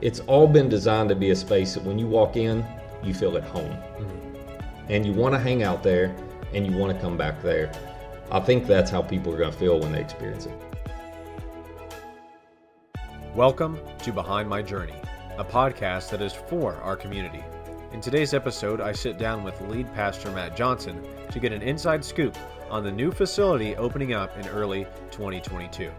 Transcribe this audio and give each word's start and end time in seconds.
it's 0.00 0.20
all 0.20 0.46
been 0.46 0.68
designed 0.68 1.08
to 1.08 1.16
be 1.16 1.30
a 1.30 1.36
space 1.36 1.74
that 1.74 1.82
when 1.82 1.98
you 1.98 2.06
walk 2.06 2.36
in, 2.36 2.64
you 3.02 3.12
feel 3.12 3.36
at 3.36 3.42
home. 3.42 3.72
Mm-hmm. 3.72 4.92
And 4.92 5.04
you 5.04 5.12
want 5.12 5.34
to 5.34 5.40
hang 5.40 5.64
out 5.64 5.82
there 5.82 6.14
and 6.54 6.64
you 6.64 6.76
want 6.76 6.94
to 6.94 7.00
come 7.02 7.16
back 7.16 7.42
there. 7.42 7.72
I 8.30 8.38
think 8.38 8.66
that's 8.66 8.92
how 8.92 9.02
people 9.02 9.34
are 9.34 9.38
going 9.38 9.50
to 9.50 9.58
feel 9.58 9.80
when 9.80 9.90
they 9.90 10.00
experience 10.00 10.46
it. 10.46 10.54
Welcome 13.34 13.80
to 14.04 14.12
Behind 14.12 14.48
My 14.48 14.62
Journey, 14.62 14.94
a 15.36 15.44
podcast 15.44 16.10
that 16.10 16.22
is 16.22 16.32
for 16.32 16.76
our 16.76 16.96
community. 16.96 17.42
In 17.92 18.00
today's 18.00 18.34
episode, 18.34 18.80
I 18.80 18.92
sit 18.92 19.18
down 19.18 19.42
with 19.42 19.60
lead 19.62 19.92
pastor 19.94 20.30
Matt 20.30 20.56
Johnson 20.56 21.04
to 21.32 21.40
get 21.40 21.52
an 21.52 21.62
inside 21.62 22.04
scoop 22.04 22.36
on 22.70 22.84
the 22.84 22.92
new 22.92 23.10
facility 23.10 23.74
opening 23.74 24.12
up 24.12 24.36
in 24.38 24.46
early 24.48 24.84
2022. 25.10 25.90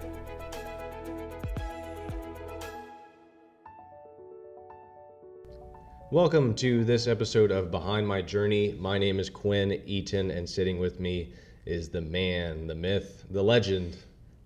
Welcome 6.12 6.55
to 6.55 6.84
this 6.84 7.05
episode 7.05 7.52
of 7.52 7.70
Behind 7.70 8.08
My 8.08 8.23
Journey. 8.23 8.76
My 8.80 8.98
name 8.98 9.20
is 9.20 9.30
Quinn 9.30 9.80
Eaton, 9.86 10.31
and 10.31 10.50
sitting 10.50 10.80
with 10.80 11.00
me 11.00 11.31
is 11.67 11.90
the 11.90 12.02
man, 12.02 12.66
the 12.66 12.73
myth, 12.73 13.26
the 13.30 13.44
legend, 13.44 13.95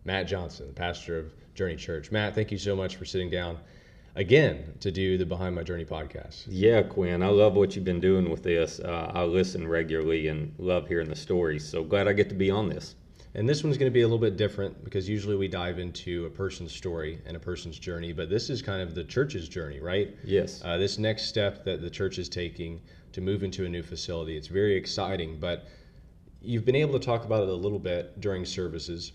Matt 0.04 0.28
Johnson, 0.28 0.74
pastor 0.76 1.18
of 1.18 1.32
Journey 1.56 1.78
Church. 1.78 2.12
Matt, 2.12 2.36
thank 2.36 2.52
you 2.52 2.58
so 2.58 2.76
much 2.76 2.98
for 2.98 3.06
sitting 3.06 3.30
down 3.30 3.58
again 4.16 4.74
to 4.82 4.92
do 4.92 5.18
the 5.18 5.26
Behind 5.26 5.56
My 5.56 5.64
Journey 5.64 5.86
podcast. 5.86 6.44
Yeah, 6.50 6.82
Quinn, 6.82 7.24
I 7.24 7.28
love 7.28 7.54
what 7.54 7.78
you've 7.78 7.86
been 7.86 8.02
doing 8.02 8.30
with 8.30 8.44
this. 8.44 8.82
Uh, 8.82 9.14
I 9.16 9.24
listen 9.24 9.66
regularly 9.66 10.28
and 10.28 10.54
love 10.58 10.90
hearing 10.90 11.08
the 11.08 11.16
stories. 11.16 11.66
So 11.66 11.82
glad 11.82 12.10
I 12.10 12.14
get 12.14 12.28
to 12.28 12.36
be 12.36 12.52
on 12.52 12.68
this. 12.68 12.96
And 13.36 13.50
this 13.50 13.64
one's 13.64 13.78
going 13.78 13.92
to 13.92 13.94
be 13.94 14.02
a 14.02 14.08
little 14.08 14.20
bit 14.20 14.38
different 14.38 14.84
because 14.84 15.10
usually 15.10 15.36
we 15.36 15.48
dive 15.48 15.80
into 15.80 16.26
a 16.26 16.30
person's 16.30 16.72
story 16.72 17.20
and 17.26 17.36
a 17.36 17.40
person's 17.40 17.80
journey, 17.80 18.14
but 18.14 18.30
this 18.30 18.50
is 18.50 18.62
kind 18.62 18.82
of 18.82 18.94
the 18.94 19.04
church's 19.04 19.50
journey, 19.50 19.80
right? 19.80 20.16
Yes. 20.24 20.62
Uh, 20.64 20.78
this 20.78 21.00
next 21.00 21.24
step 21.24 21.64
that 21.66 21.82
the 21.82 21.90
church 21.90 22.20
is 22.20 22.30
taking 22.30 22.80
to 23.12 23.22
move 23.22 23.44
into 23.44 23.66
a 23.66 23.70
new 23.70 23.82
facility, 23.82 24.38
it's 24.38 24.48
very 24.48 24.76
exciting, 24.76 25.40
but 25.40 25.68
you've 26.42 26.66
been 26.66 26.76
able 26.76 27.00
to 27.00 27.04
talk 27.04 27.26
about 27.26 27.44
it 27.44 27.50
a 27.50 27.54
little 27.54 27.80
bit 27.80 28.20
during 28.22 28.46
services, 28.46 29.14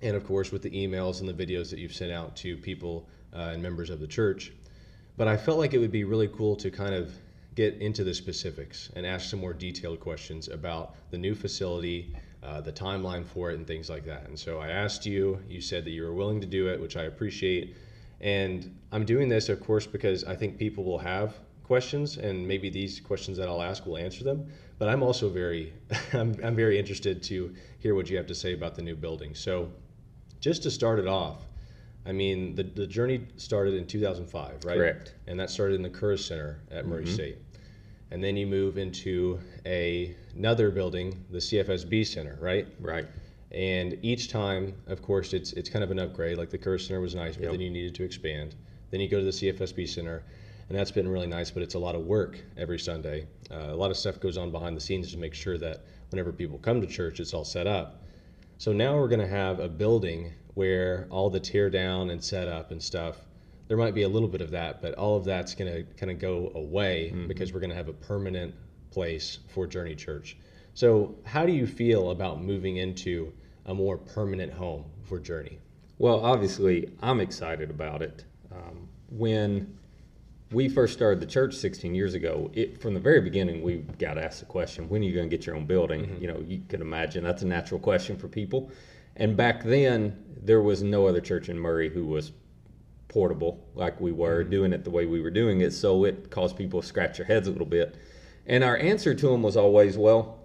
and 0.00 0.16
of 0.16 0.24
course 0.24 0.52
with 0.52 0.62
the 0.62 0.70
emails 0.70 1.20
and 1.20 1.28
the 1.28 1.46
videos 1.46 1.68
that 1.70 1.78
you've 1.78 1.94
sent 1.94 2.12
out 2.12 2.34
to 2.36 2.56
people 2.56 3.08
uh, 3.34 3.50
and 3.52 3.62
members 3.62 3.90
of 3.90 4.00
the 4.00 4.06
church. 4.06 4.52
But 5.18 5.28
I 5.28 5.36
felt 5.36 5.58
like 5.58 5.74
it 5.74 5.78
would 5.78 5.92
be 5.92 6.04
really 6.04 6.28
cool 6.28 6.56
to 6.56 6.70
kind 6.70 6.94
of 6.94 7.12
get 7.56 7.74
into 7.74 8.04
the 8.04 8.14
specifics 8.14 8.88
and 8.96 9.04
ask 9.04 9.28
some 9.28 9.40
more 9.40 9.52
detailed 9.52 10.00
questions 10.00 10.48
about 10.48 10.94
the 11.10 11.18
new 11.18 11.34
facility 11.34 12.14
uh, 12.42 12.60
the 12.60 12.72
timeline 12.72 13.24
for 13.24 13.50
it, 13.50 13.56
and 13.56 13.66
things 13.66 13.90
like 13.90 14.04
that. 14.06 14.26
And 14.26 14.38
so 14.38 14.58
I 14.58 14.68
asked 14.68 15.04
you, 15.06 15.38
you 15.48 15.60
said 15.60 15.84
that 15.84 15.90
you 15.90 16.02
were 16.02 16.14
willing 16.14 16.40
to 16.40 16.46
do 16.46 16.68
it, 16.68 16.80
which 16.80 16.96
I 16.96 17.04
appreciate. 17.04 17.76
And 18.20 18.76
I'm 18.92 19.04
doing 19.04 19.28
this, 19.28 19.48
of 19.48 19.60
course, 19.60 19.86
because 19.86 20.24
I 20.24 20.36
think 20.36 20.58
people 20.58 20.84
will 20.84 20.98
have 20.98 21.38
questions, 21.62 22.16
and 22.16 22.46
maybe 22.46 22.70
these 22.70 23.00
questions 23.00 23.36
that 23.38 23.48
I'll 23.48 23.62
ask 23.62 23.86
will 23.86 23.96
answer 23.96 24.24
them. 24.24 24.48
But 24.78 24.88
I'm 24.88 25.02
also 25.02 25.28
very, 25.28 25.72
I'm, 26.12 26.36
I'm 26.42 26.56
very 26.56 26.78
interested 26.78 27.22
to 27.24 27.54
hear 27.78 27.94
what 27.94 28.10
you 28.10 28.16
have 28.16 28.26
to 28.26 28.34
say 28.34 28.54
about 28.54 28.74
the 28.74 28.82
new 28.82 28.96
building. 28.96 29.34
So, 29.34 29.70
just 30.40 30.62
to 30.62 30.70
start 30.70 30.98
it 30.98 31.06
off, 31.06 31.44
I 32.06 32.12
mean, 32.12 32.54
the, 32.54 32.62
the 32.62 32.86
journey 32.86 33.26
started 33.36 33.74
in 33.74 33.86
2005, 33.86 34.64
right? 34.64 34.76
Correct. 34.76 35.14
And 35.26 35.38
that 35.38 35.50
started 35.50 35.74
in 35.74 35.82
the 35.82 35.90
Curris 35.90 36.26
Center 36.26 36.62
at 36.70 36.86
Murray 36.86 37.04
mm-hmm. 37.04 37.12
State 37.12 37.38
and 38.10 38.22
then 38.22 38.36
you 38.36 38.46
move 38.46 38.78
into 38.78 39.40
a, 39.66 40.14
another 40.36 40.70
building, 40.70 41.24
the 41.30 41.38
CFSB 41.38 42.06
Center, 42.06 42.38
right? 42.40 42.66
Right. 42.80 43.06
And 43.52 43.98
each 44.02 44.28
time, 44.28 44.74
of 44.86 45.02
course, 45.02 45.32
it's 45.32 45.52
it's 45.54 45.68
kind 45.68 45.82
of 45.82 45.90
an 45.90 45.98
upgrade. 45.98 46.38
Like 46.38 46.50
the 46.50 46.58
Curris 46.58 46.86
Center 46.86 47.00
was 47.00 47.14
nice, 47.14 47.36
but 47.36 47.44
yep. 47.44 47.52
then 47.52 47.60
you 47.60 47.70
needed 47.70 47.94
to 47.96 48.04
expand. 48.04 48.54
Then 48.90 49.00
you 49.00 49.08
go 49.08 49.18
to 49.18 49.24
the 49.24 49.30
CFSB 49.30 49.88
Center, 49.88 50.22
and 50.68 50.78
that's 50.78 50.90
been 50.90 51.08
really 51.08 51.26
nice. 51.26 51.50
But 51.50 51.62
it's 51.62 51.74
a 51.74 51.78
lot 51.78 51.94
of 51.94 52.02
work 52.02 52.40
every 52.56 52.78
Sunday. 52.78 53.26
Uh, 53.50 53.68
a 53.70 53.76
lot 53.76 53.90
of 53.90 53.96
stuff 53.96 54.20
goes 54.20 54.36
on 54.36 54.50
behind 54.50 54.76
the 54.76 54.80
scenes 54.80 55.10
to 55.12 55.18
make 55.18 55.34
sure 55.34 55.58
that 55.58 55.84
whenever 56.10 56.32
people 56.32 56.58
come 56.58 56.80
to 56.80 56.86
church, 56.86 57.18
it's 57.18 57.34
all 57.34 57.44
set 57.44 57.66
up. 57.66 58.04
So 58.58 58.72
now 58.72 58.96
we're 58.96 59.08
going 59.08 59.20
to 59.20 59.28
have 59.28 59.58
a 59.58 59.68
building 59.68 60.32
where 60.54 61.06
all 61.10 61.30
the 61.30 61.40
tear 61.40 61.70
down 61.70 62.10
and 62.10 62.22
set 62.22 62.46
up 62.46 62.70
and 62.70 62.82
stuff 62.82 63.16
there 63.70 63.76
might 63.76 63.94
be 63.94 64.02
a 64.02 64.08
little 64.08 64.26
bit 64.26 64.40
of 64.40 64.50
that, 64.50 64.82
but 64.82 64.94
all 64.94 65.16
of 65.16 65.24
that's 65.24 65.54
going 65.54 65.72
to 65.72 65.84
kind 65.94 66.10
of 66.10 66.18
go 66.18 66.50
away 66.56 67.12
mm-hmm. 67.14 67.28
because 67.28 67.52
we're 67.52 67.60
going 67.60 67.70
to 67.70 67.76
have 67.76 67.86
a 67.86 67.92
permanent 67.92 68.52
place 68.90 69.38
for 69.48 69.66
Journey 69.66 69.94
Church. 69.94 70.36
So, 70.74 71.14
how 71.24 71.46
do 71.46 71.52
you 71.52 71.66
feel 71.66 72.10
about 72.10 72.42
moving 72.42 72.76
into 72.76 73.32
a 73.66 73.74
more 73.74 73.98
permanent 73.98 74.52
home 74.52 74.84
for 75.04 75.18
Journey? 75.18 75.58
Well, 75.98 76.24
obviously, 76.24 76.90
I'm 77.02 77.20
excited 77.20 77.70
about 77.70 78.02
it. 78.02 78.24
Um, 78.50 78.88
when 79.10 79.76
we 80.52 80.68
first 80.68 80.94
started 80.94 81.20
the 81.20 81.26
church 81.26 81.54
16 81.54 81.94
years 81.94 82.14
ago, 82.14 82.50
it, 82.54 82.80
from 82.80 82.94
the 82.94 83.00
very 83.00 83.20
beginning, 83.20 83.62
we 83.62 83.78
got 83.98 84.18
asked 84.18 84.40
the 84.40 84.46
question, 84.46 84.88
when 84.88 85.02
are 85.02 85.04
you 85.04 85.14
going 85.14 85.28
to 85.28 85.36
get 85.36 85.46
your 85.46 85.56
own 85.56 85.66
building? 85.66 86.06
Mm-hmm. 86.06 86.22
You 86.22 86.28
know, 86.28 86.40
you 86.40 86.62
can 86.68 86.80
imagine 86.80 87.22
that's 87.22 87.42
a 87.42 87.46
natural 87.46 87.78
question 87.78 88.16
for 88.16 88.28
people. 88.28 88.70
And 89.16 89.36
back 89.36 89.62
then, 89.62 90.16
there 90.42 90.62
was 90.62 90.82
no 90.82 91.06
other 91.06 91.20
church 91.20 91.48
in 91.48 91.58
Murray 91.58 91.90
who 91.90 92.06
was 92.06 92.32
portable 93.08 93.62
like 93.74 94.00
we 94.00 94.12
were, 94.12 94.40
mm-hmm. 94.40 94.50
doing 94.50 94.72
it 94.72 94.84
the 94.84 94.90
way 94.90 95.06
we 95.06 95.20
were 95.20 95.30
doing 95.30 95.60
it. 95.60 95.72
So 95.72 96.04
it 96.04 96.30
caused 96.30 96.56
people 96.56 96.80
to 96.80 96.86
scratch 96.86 97.18
their 97.18 97.26
heads 97.26 97.46
a 97.46 97.50
little 97.50 97.66
bit. 97.66 97.96
And 98.50 98.64
our 98.64 98.76
answer 98.76 99.14
to 99.14 99.26
them 99.28 99.44
was 99.44 99.56
always, 99.56 99.96
well, 99.96 100.40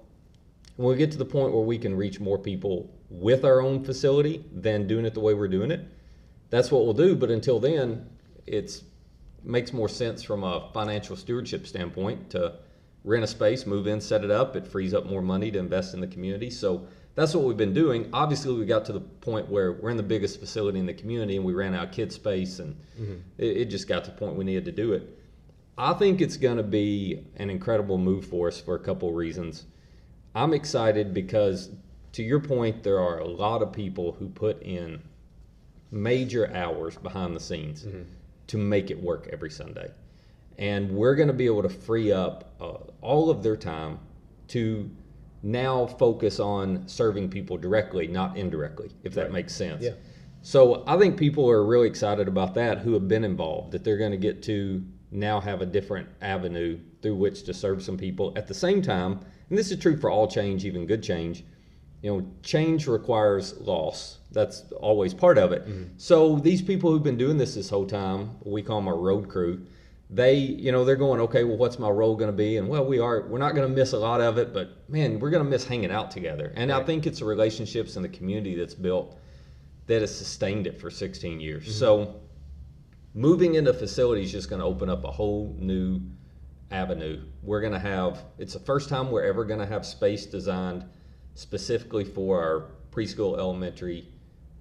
when 0.76 0.90
we 0.90 0.96
get 0.96 1.12
to 1.14 1.18
the 1.18 1.26
point 1.26 1.54
where 1.54 1.64
we 1.64 1.80
can 1.80 1.96
reach 1.96 2.20
more 2.20 2.38
people 2.38 2.94
with 3.10 3.44
our 3.44 3.62
own 3.62 3.84
facility 3.84 4.46
than 4.54 4.86
doing 4.86 5.06
it 5.06 5.16
the 5.16 5.20
way 5.20 5.34
we're 5.34 5.48
doing 5.48 5.72
it, 5.72 5.88
that's 6.52 6.72
what 6.72 6.86
we'll 6.86 6.94
do. 6.94 7.16
But 7.16 7.32
until 7.32 7.60
then, 7.60 8.08
it 8.46 8.80
makes 9.44 9.74
more 9.74 9.90
sense 9.90 10.22
from 10.22 10.44
a 10.44 10.70
financial 10.72 11.16
stewardship 11.16 11.66
standpoint 11.66 12.30
to 12.30 12.60
rent 13.04 13.24
a 13.24 13.28
space, 13.28 13.66
move 13.66 13.88
in, 13.88 14.00
set 14.00 14.24
it 14.24 14.30
up. 14.30 14.56
It 14.56 14.68
frees 14.68 14.94
up 14.94 15.08
more 15.08 15.24
money 15.24 15.50
to 15.50 15.58
invest 15.58 15.96
in 15.96 16.00
the 16.00 16.08
community. 16.08 16.52
So 16.52 16.86
that's 17.16 17.34
what 17.34 17.44
we've 17.46 17.58
been 17.58 17.74
doing. 17.74 18.08
Obviously, 18.14 18.54
we 18.54 18.68
got 18.68 18.86
to 18.86 18.94
the 18.94 19.00
point 19.02 19.50
where 19.50 19.72
we're 19.72 19.90
in 19.90 19.98
the 19.98 20.04
biggest 20.04 20.40
facility 20.40 20.78
in 20.78 20.86
the 20.86 20.94
community, 20.94 21.38
and 21.38 21.46
we 21.46 21.54
ran 21.54 21.74
out 21.74 21.86
of 21.86 21.92
kid 21.92 22.14
space, 22.14 22.60
and 22.60 22.76
mm-hmm. 23.00 23.16
it, 23.40 23.58
it, 23.58 23.66
just 23.66 23.88
got 23.88 24.04
to 24.04 24.12
the 24.12 24.18
point 24.18 24.36
we 24.36 24.44
needed 24.44 24.66
to 24.66 24.72
do 24.72 24.94
it. 24.94 25.15
I 25.78 25.94
think 25.94 26.22
it's 26.22 26.38
going 26.38 26.58
to 26.58 26.64
be 26.64 27.26
an 27.36 27.50
incredible 27.50 27.98
move 27.98 28.26
for 28.26 28.48
us 28.48 28.60
for 28.60 28.76
a 28.76 28.80
couple 28.80 29.10
of 29.10 29.16
reasons. 29.16 29.66
I'm 30.34 30.54
excited 30.54 31.14
because, 31.14 31.70
to 32.14 32.24
your 32.24 32.40
point, 32.40 32.84
there 32.84 33.00
are 33.00 33.20
a 33.20 33.28
lot 33.28 33.62
of 33.62 33.74
people 33.74 34.14
who 34.14 34.30
put 34.30 34.62
in 34.62 35.02
major 35.92 36.54
hours 36.54 36.96
behind 36.98 37.36
the 37.36 37.40
scenes 37.40 37.84
mm-hmm. 37.84 38.04
to 38.48 38.58
make 38.58 38.90
it 38.90 39.02
work 39.02 39.30
every 39.32 39.50
Sunday, 39.50 39.92
and 40.58 40.92
we're 40.92 41.16
going 41.16 41.28
to 41.28 41.34
be 41.34 41.46
able 41.46 41.64
to 41.64 41.70
free 41.70 42.12
up 42.12 42.56
uh, 42.62 42.78
all 43.02 43.30
of 43.30 43.44
their 43.44 43.58
time 43.58 44.00
to 44.50 44.90
now 45.44 45.86
focus 45.86 46.40
on 46.40 46.88
serving 46.88 47.30
people 47.30 47.58
directly, 47.58 48.08
not 48.08 48.36
indirectly, 48.38 48.92
if 49.04 49.14
that 49.14 49.24
right. 49.24 49.32
makes 49.32 49.54
sense. 49.54 49.84
Yeah. 49.84 49.92
So 50.42 50.84
I 50.88 50.98
think 50.98 51.18
people 51.18 51.50
are 51.50 51.66
really 51.66 51.88
excited 51.88 52.28
about 52.28 52.54
that 52.56 52.80
who 52.80 52.94
have 52.94 53.08
been 53.08 53.24
involved, 53.24 53.72
that 53.72 53.84
they're 53.84 53.98
going 53.98 54.12
to 54.12 54.18
get 54.18 54.44
to 54.44 54.86
now 55.16 55.40
have 55.40 55.62
a 55.62 55.66
different 55.66 56.08
avenue 56.22 56.80
through 57.02 57.16
which 57.16 57.44
to 57.44 57.54
serve 57.54 57.82
some 57.84 57.98
people. 57.98 58.34
At 58.36 58.48
the 58.48 58.54
same 58.54 58.82
time, 58.82 59.20
and 59.50 59.58
this 59.58 59.72
is 59.72 59.80
true 59.80 59.98
for 59.98 60.10
all 60.10 60.28
change, 60.28 60.66
even 60.66 60.86
good 60.86 61.04
change, 61.04 61.44
you 62.02 62.12
know, 62.12 62.28
change 62.44 62.88
requires 62.88 63.60
loss. 63.60 64.20
That's 64.32 64.72
always 64.74 65.14
part 65.14 65.38
of 65.38 65.52
it. 65.52 65.68
Mm-hmm. 65.68 65.94
So 65.98 66.38
these 66.38 66.62
people 66.62 66.92
who've 66.92 67.04
been 67.04 67.18
doing 67.18 67.38
this 67.38 67.56
this 67.56 67.70
whole 67.70 67.86
time, 67.86 68.32
we 68.44 68.62
call 68.62 68.78
them 68.78 68.88
our 68.88 68.98
road 68.98 69.30
crew, 69.30 69.66
they 70.10 70.36
you 70.36 70.72
know 70.72 70.86
they're 70.86 70.96
going 70.96 71.20
okay 71.20 71.44
well 71.44 71.58
what's 71.58 71.80
my 71.80 71.90
role 71.90 72.16
going 72.16 72.30
to 72.30 72.36
be 72.36 72.58
and 72.58 72.68
well 72.68 72.86
we 72.86 73.00
are 73.00 73.28
we're 73.28 73.40
not 73.40 73.56
going 73.56 73.68
to 73.68 73.74
miss 73.74 73.94
a 73.94 73.98
lot 73.98 74.22
of 74.22 74.38
it 74.38 74.54
but 74.54 74.88
man 74.88 75.20
we're 75.20 75.32
going 75.32 75.44
to 75.44 75.50
miss 75.50 75.66
hanging 75.66 75.92
out 75.92 76.12
together 76.12 76.54
and 76.56 76.70
right. 76.70 76.82
i 76.82 76.86
think 76.86 77.08
it's 77.08 77.20
the 77.20 77.26
relationships 77.26 77.96
and 77.96 78.06
the 78.06 78.10
community 78.10 78.56
that's 78.56 78.76
built 78.76 79.18
that 79.88 80.02
has 80.02 80.16
sustained 80.16 80.68
it 80.68 80.80
for 80.80 80.92
16 80.92 81.40
years 81.40 81.64
mm-hmm. 81.64 81.72
so 81.72 82.16
moving 83.16 83.56
into 83.56 83.74
facilities 83.74 84.28
is 84.28 84.32
just 84.32 84.50
going 84.50 84.60
to 84.60 84.66
open 84.66 84.90
up 84.90 85.04
a 85.04 85.12
whole 85.12 85.56
new 85.60 86.00
avenue 86.70 87.20
we're 87.42 87.62
going 87.62 87.74
to 87.74 87.80
have 87.80 88.26
it's 88.38 88.54
the 88.54 88.60
first 88.60 88.90
time 88.90 89.10
we're 89.10 89.24
ever 89.24 89.44
going 89.44 89.60
to 89.60 89.66
have 89.66 89.86
space 89.86 90.28
designed 90.28 90.86
specifically 91.34 92.04
for 92.04 92.40
our 92.40 92.72
preschool 92.92 93.38
elementary 93.38 94.08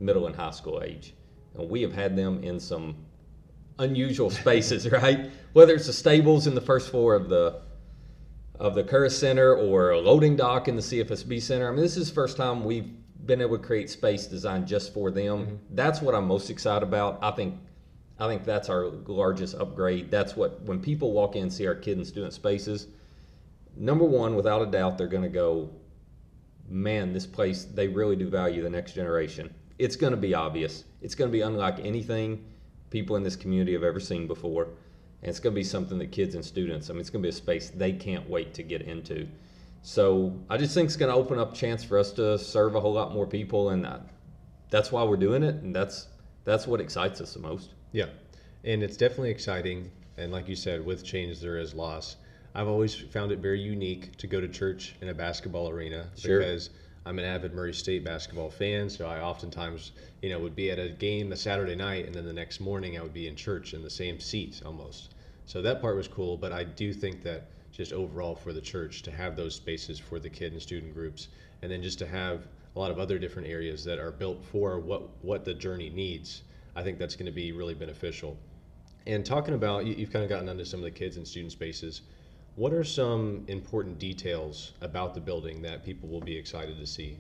middle 0.01 0.27
and 0.27 0.35
high 0.35 0.51
school 0.51 0.83
age 0.83 1.15
and 1.55 1.69
we 1.69 1.83
have 1.83 1.93
had 1.93 2.17
them 2.17 2.43
in 2.43 2.59
some 2.59 2.97
unusual 3.79 4.31
spaces, 4.43 4.91
right? 4.91 5.31
Whether 5.53 5.75
it's 5.75 5.87
the 5.87 5.93
stables 5.93 6.47
in 6.47 6.55
the 6.55 6.61
first 6.61 6.91
floor 6.91 7.15
of 7.15 7.29
the 7.29 7.63
of 8.61 8.77
the 8.77 8.85
Curris 8.85 9.19
Center 9.19 9.57
or 9.57 9.91
a 9.91 10.01
loading 10.01 10.37
dock 10.37 10.69
in 10.69 10.77
the 10.77 10.83
CFSB 10.83 11.43
Center. 11.43 11.67
I 11.67 11.73
mean, 11.73 11.81
this 11.81 11.97
is 11.97 12.09
the 12.09 12.15
first 12.15 12.37
time 12.37 12.65
we've 12.65 12.89
been 13.27 13.41
able 13.41 13.59
to 13.59 13.65
create 13.65 13.91
space 13.91 14.29
designed 14.29 14.69
just 14.69 14.95
for 14.95 15.11
them. 15.11 15.47
Mm-hmm. 15.47 15.55
That's 15.75 16.01
what 16.01 16.15
I'm 16.15 16.29
most 16.29 16.51
excited 16.51 16.87
about. 16.87 17.19
I 17.21 17.33
think 17.33 17.57
I 18.19 18.29
think 18.29 18.45
that's 18.45 18.69
our 18.69 18.87
largest 19.07 19.57
upgrade. 19.57 20.11
That's 20.11 20.37
what 20.37 20.63
when 20.63 20.81
people 20.81 21.13
walk 21.13 21.35
in 21.37 21.43
and 21.43 21.53
see 21.53 21.67
our 21.67 21.75
kid 21.75 21.97
and 21.97 22.07
student 22.07 22.33
spaces, 22.33 22.87
number 23.77 24.05
one, 24.05 24.37
without 24.37 24.63
a 24.63 24.67
doubt, 24.67 24.99
they're 24.99 25.09
going 25.09 25.25
to 25.25 25.29
go, 25.29 25.69
man, 26.69 27.13
this 27.13 27.27
place 27.27 27.65
they 27.65 27.89
really 27.89 28.17
do 28.17 28.29
value 28.29 28.63
the 28.63 28.71
next 28.71 28.93
generation. 28.93 29.53
It's 29.79 29.97
going 29.97 30.13
to 30.13 30.17
be 30.17 30.35
obvious. 30.35 30.85
It's 31.03 31.15
going 31.15 31.29
to 31.29 31.33
be 31.33 31.41
unlike 31.41 31.81
anything 31.81 32.45
people 32.91 33.17
in 33.17 33.25
this 33.25 33.35
community 33.35 33.73
have 33.73 33.83
ever 33.83 33.99
seen 33.99 34.29
before. 34.29 34.69
And 35.23 35.31
it's 35.31 35.41
going 35.41 35.53
to 35.53 35.59
be 35.59 35.65
something 35.65 35.99
that 35.99 36.13
kids 36.13 36.37
and 36.37 36.45
students, 36.45 36.91
I 36.91 36.93
mean, 36.93 37.01
it's 37.01 37.11
going 37.11 37.23
to 37.23 37.27
be 37.27 37.31
a 37.31 37.33
space 37.33 37.71
they 37.71 37.93
can't 37.93 38.29
wait 38.29 38.55
to 38.55 38.63
get 38.63 38.83
into. 38.83 39.27
So 39.83 40.39
I 40.49 40.57
just 40.57 40.75
think 40.75 40.87
it's 40.87 40.97
going 40.97 41.11
to 41.11 41.17
open 41.17 41.39
up 41.39 41.53
a 41.53 41.57
chance 41.57 41.83
for 41.83 41.99
us 41.99 42.13
to 42.13 42.39
serve 42.39 42.77
a 42.77 42.81
whole 42.81 42.93
lot 42.93 43.13
more 43.13 43.27
people. 43.27 43.71
And 43.71 43.85
uh, 43.85 43.99
that's 44.71 44.93
why 44.93 45.03
we're 45.03 45.17
doing 45.17 45.43
it. 45.43 45.57
And 45.57 45.75
that's, 45.75 46.07
that's 46.45 46.69
what 46.69 46.81
excites 46.81 47.21
us 47.21 47.35
the 47.35 47.41
most. 47.41 47.71
Yeah. 47.95 48.07
And 48.65 48.83
it's 48.83 48.97
definitely 48.97 49.31
exciting. 49.31 49.91
And 50.19 50.33
like 50.33 50.49
you 50.49 50.57
said, 50.57 50.85
with 50.85 51.05
change, 51.05 51.41
there 51.41 51.59
is 51.59 51.75
loss. 51.75 52.17
I've 52.55 52.67
always 52.67 52.95
found 52.95 53.31
it 53.31 53.39
very 53.39 53.61
unique 53.61 54.17
to 54.19 54.27
go 54.27 54.41
to 54.41 54.49
church 54.49 54.97
in 55.01 55.09
a 55.09 55.15
basketball 55.15 55.69
arena 55.69 56.09
Sure. 56.17 56.41
because 56.41 56.71
I'm 57.07 57.19
an 57.21 57.25
avid 57.25 57.55
Murray 57.55 57.73
State 57.73 58.05
basketball 58.05 58.51
fan. 58.51 58.91
So 58.91 59.07
I 59.07 59.21
oftentimes, 59.21 59.93
you 60.23 60.31
know, 60.31 60.41
would 60.41 60.57
be 60.57 60.71
at 60.73 60.79
a 60.79 60.89
game 60.89 61.31
a 61.33 61.37
Saturday 61.37 61.77
night, 61.77 62.07
and 62.07 62.15
then 62.15 62.25
the 62.25 62.33
next 62.33 62.61
morning 62.61 62.99
I 62.99 63.03
would 63.03 63.15
be 63.15 63.29
in 63.29 63.37
church 63.37 63.75
in 63.75 63.83
the 63.83 63.91
same 63.91 64.19
seat 64.19 64.61
almost. 64.67 65.15
So 65.47 65.63
that 65.63 65.81
part 65.81 65.95
was 65.97 66.09
cool. 66.09 66.37
But 66.37 66.53
I 66.53 66.65
do 66.65 66.93
think 66.93 67.23
that 67.23 67.45
just 67.71 67.93
overall 67.93 68.35
for 68.35 68.53
the 68.53 68.61
church 68.61 69.03
to 69.03 69.11
have 69.13 69.37
those 69.37 69.55
spaces 69.55 69.99
for 70.01 70.19
the 70.19 70.31
kid 70.31 70.53
and 70.53 70.61
student 70.63 70.95
groups, 70.95 71.29
and 71.63 71.71
then 71.71 71.83
just 71.83 71.99
to 72.01 72.07
have 72.07 72.49
a 72.75 72.79
lot 72.79 72.91
of 72.91 72.99
other 72.99 73.19
different 73.21 73.47
areas 73.47 73.85
that 73.85 74.01
are 74.01 74.11
built 74.11 74.45
for 74.45 74.81
what 74.81 75.03
what 75.23 75.45
the 75.45 75.55
journey 75.55 75.91
needs, 75.91 76.43
I 76.77 76.83
think 76.83 76.99
that's 76.99 77.17
going 77.17 77.27
to 77.27 77.33
be 77.33 77.53
really 77.53 77.75
beneficial. 77.75 78.37
And 79.07 79.25
talking 79.25 79.55
about, 79.55 79.87
you- 79.87 79.95
you've 79.95 80.11
kind 80.11 80.25
of 80.25 80.29
gotten 80.29 80.49
into 80.49 80.65
some 80.65 80.81
of 80.81 80.85
the 80.85 80.91
kids 80.91 81.17
and 81.17 81.27
student 81.27 81.53
spaces. 81.53 82.03
What 82.57 82.73
are 82.73 82.85
some 82.85 83.45
important 83.49 83.99
details 83.99 84.73
about 84.81 85.15
the 85.15 85.21
building 85.21 85.63
that 85.63 85.85
people 85.85 86.09
will 86.09 86.21
be 86.21 86.37
excited 86.37 86.79
to 86.79 86.87
see? 86.87 87.19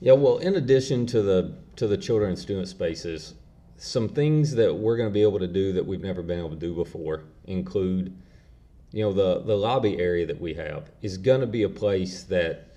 Yeah, 0.00 0.12
well, 0.12 0.38
in 0.38 0.54
addition 0.54 1.06
to 1.06 1.22
the 1.22 1.54
to 1.76 1.86
the 1.86 1.96
children 1.96 2.30
and 2.30 2.38
student 2.38 2.68
spaces, 2.68 3.34
some 3.76 4.08
things 4.08 4.54
that 4.54 4.74
we're 4.74 4.96
going 4.96 5.08
to 5.08 5.12
be 5.12 5.22
able 5.22 5.38
to 5.38 5.48
do 5.48 5.72
that 5.72 5.86
we've 5.86 6.02
never 6.02 6.22
been 6.22 6.38
able 6.38 6.50
to 6.50 6.56
do 6.56 6.74
before 6.74 7.24
include, 7.46 8.16
you 8.92 9.02
know, 9.02 9.12
the 9.12 9.40
the 9.40 9.56
lobby 9.56 9.98
area 9.98 10.26
that 10.26 10.40
we 10.40 10.54
have 10.54 10.90
is 11.02 11.18
going 11.18 11.40
to 11.40 11.46
be 11.46 11.62
a 11.62 11.68
place 11.68 12.22
that 12.24 12.73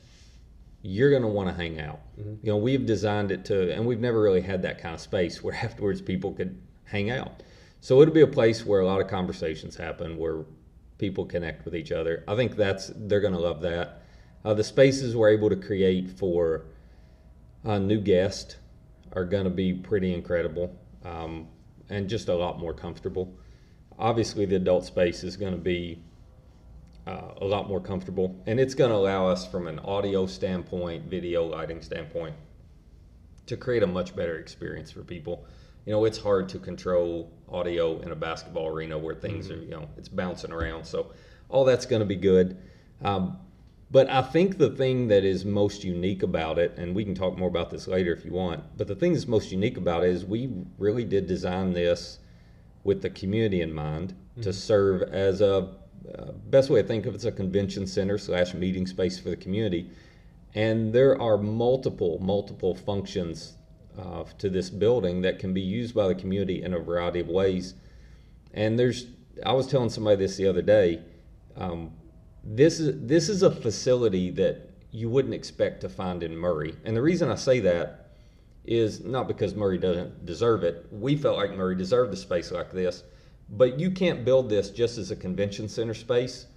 you're 0.87 1.09
going 1.09 1.21
to 1.21 1.27
want 1.27 1.49
to 1.49 1.53
hang 1.53 1.81
out. 1.81 1.99
You 2.15 2.37
know, 2.43 2.55
we've 2.55 2.85
designed 2.85 3.29
it 3.29 3.43
to, 3.45 3.73
and 3.73 3.85
we've 3.85 3.99
never 3.99 4.21
really 4.21 4.39
had 4.39 4.61
that 4.61 4.81
kind 4.81 4.95
of 4.95 5.01
space 5.01 5.43
where 5.43 5.53
afterwards 5.63 6.01
people 6.01 6.31
could 6.31 6.61
hang 6.85 7.09
out. 7.09 7.43
So 7.81 8.01
it'll 8.01 8.13
be 8.13 8.21
a 8.21 8.27
place 8.27 8.65
where 8.65 8.79
a 8.79 8.85
lot 8.85 9.01
of 9.01 9.09
conversations 9.09 9.75
happen, 9.75 10.17
where 10.17 10.45
people 10.97 11.25
connect 11.25 11.65
with 11.65 11.75
each 11.75 11.91
other. 11.91 12.23
I 12.25 12.35
think 12.37 12.55
that's 12.55 12.89
they're 12.95 13.19
going 13.19 13.33
to 13.33 13.39
love 13.39 13.61
that. 13.61 14.01
Uh, 14.45 14.53
the 14.53 14.63
spaces 14.63 15.13
we're 15.13 15.29
able 15.29 15.49
to 15.49 15.57
create 15.57 16.09
for 16.09 16.67
uh, 17.65 17.79
new 17.79 17.99
guests 17.99 18.55
are 19.11 19.25
going 19.25 19.43
to 19.43 19.49
be 19.49 19.73
pretty 19.73 20.13
incredible 20.13 20.73
um, 21.03 21.47
and 21.89 22.07
just 22.07 22.29
a 22.29 22.33
lot 22.33 22.59
more 22.59 22.73
comfortable. 22.73 23.37
Obviously, 23.99 24.45
the 24.45 24.55
adult 24.55 24.85
space 24.85 25.23
is 25.25 25.35
going 25.35 25.53
to 25.53 25.59
be 25.59 26.01
uh, 27.07 27.33
a 27.41 27.45
lot 27.45 27.69
more 27.69 27.79
comfortable, 27.79 28.35
and 28.47 28.59
it's 28.59 28.73
going 28.73 28.89
to 28.89 28.95
allow 28.97 29.27
us, 29.27 29.47
from 29.47 29.67
an 29.67 29.79
audio 29.79 30.25
standpoint, 30.25 31.05
video 31.05 31.45
lighting 31.45 31.81
standpoint, 31.81 32.35
to 33.45 33.55
create 33.55 33.81
a 33.81 33.87
much 33.87 34.13
better 34.13 34.37
experience 34.37 34.91
for 34.91 35.03
people. 35.03 35.45
You 35.85 35.93
know, 35.93 36.03
it's 36.03 36.17
hard 36.17 36.49
to 36.49 36.59
control 36.59 37.31
audio 37.47 37.99
in 38.01 38.11
a 38.11 38.15
basketball 38.15 38.67
arena 38.67 38.97
where 38.97 39.15
things 39.15 39.49
are, 39.49 39.55
you 39.55 39.69
know, 39.69 39.87
it's 39.97 40.09
bouncing 40.09 40.51
around. 40.51 40.83
So, 40.83 41.13
all 41.47 41.63
that's 41.63 41.85
going 41.85 42.01
to 42.01 42.05
be 42.05 42.17
good. 42.17 42.57
Um, 43.01 43.37
but 43.89 44.09
I 44.09 44.21
think 44.21 44.57
the 44.57 44.71
thing 44.71 45.07
that 45.07 45.23
is 45.23 45.45
most 45.45 45.85
unique 45.85 46.23
about 46.23 46.59
it, 46.59 46.77
and 46.77 46.93
we 46.93 47.05
can 47.05 47.15
talk 47.15 47.37
more 47.37 47.47
about 47.47 47.69
this 47.69 47.87
later 47.87 48.11
if 48.11 48.25
you 48.25 48.33
want, 48.33 48.65
but 48.75 48.87
the 48.87 48.95
thing 48.95 49.13
that's 49.13 49.29
most 49.29 49.49
unique 49.49 49.77
about 49.77 50.03
it 50.03 50.09
is 50.09 50.25
we 50.25 50.51
really 50.77 51.05
did 51.05 51.25
design 51.25 51.71
this 51.71 52.19
with 52.83 53.01
the 53.01 53.09
community 53.09 53.61
in 53.61 53.71
mind 53.71 54.13
to 54.41 54.51
serve 54.51 55.03
as 55.03 55.39
a 55.39 55.69
uh, 56.17 56.31
best 56.49 56.69
way 56.69 56.81
to 56.81 56.87
think 56.87 57.05
of 57.05 57.15
it's 57.15 57.25
a 57.25 57.31
convention 57.31 57.87
center 57.87 58.17
slash 58.17 58.53
meeting 58.53 58.87
space 58.87 59.19
for 59.19 59.29
the 59.29 59.35
community. 59.35 59.89
And 60.55 60.93
there 60.93 61.21
are 61.21 61.37
multiple, 61.37 62.19
multiple 62.19 62.73
functions 62.73 63.53
uh, 63.97 64.23
to 64.37 64.49
this 64.49 64.69
building 64.69 65.21
that 65.21 65.39
can 65.39 65.53
be 65.53 65.61
used 65.61 65.93
by 65.93 66.07
the 66.07 66.15
community 66.15 66.63
in 66.63 66.73
a 66.73 66.79
variety 66.79 67.19
of 67.19 67.27
ways. 67.27 67.73
And 68.53 68.77
there's, 68.77 69.07
I 69.45 69.53
was 69.53 69.67
telling 69.67 69.89
somebody 69.89 70.15
this 70.17 70.37
the 70.37 70.47
other 70.47 70.61
day. 70.61 71.01
Um, 71.55 71.91
this 72.47 72.79
is 72.79 73.05
this 73.05 73.27
is 73.27 73.43
a 73.43 73.51
facility 73.51 74.31
that 74.31 74.69
you 74.91 75.09
wouldn't 75.09 75.33
expect 75.33 75.81
to 75.81 75.89
find 75.89 76.23
in 76.23 76.35
Murray, 76.35 76.75
and 76.85 76.95
the 76.95 77.01
reason 77.01 77.29
I 77.29 77.35
say 77.35 77.59
that 77.59 78.11
is 78.63 79.03
not 79.03 79.27
because 79.27 79.53
Murray 79.53 79.77
doesn't 79.77 80.25
deserve 80.25 80.63
it. 80.63 80.85
We 80.91 81.15
felt 81.15 81.37
like 81.37 81.51
Murray 81.55 81.75
deserved 81.75 82.13
a 82.13 82.17
space 82.17 82.51
like 82.51 82.71
this, 82.71 83.03
but 83.49 83.79
you 83.79 83.91
can't 83.91 84.25
build 84.25 84.49
this 84.49 84.69
just 84.69 84.97
as 84.97 85.11
a 85.11 85.15
convention 85.15 85.69
center 85.69 85.93
space 85.93 86.47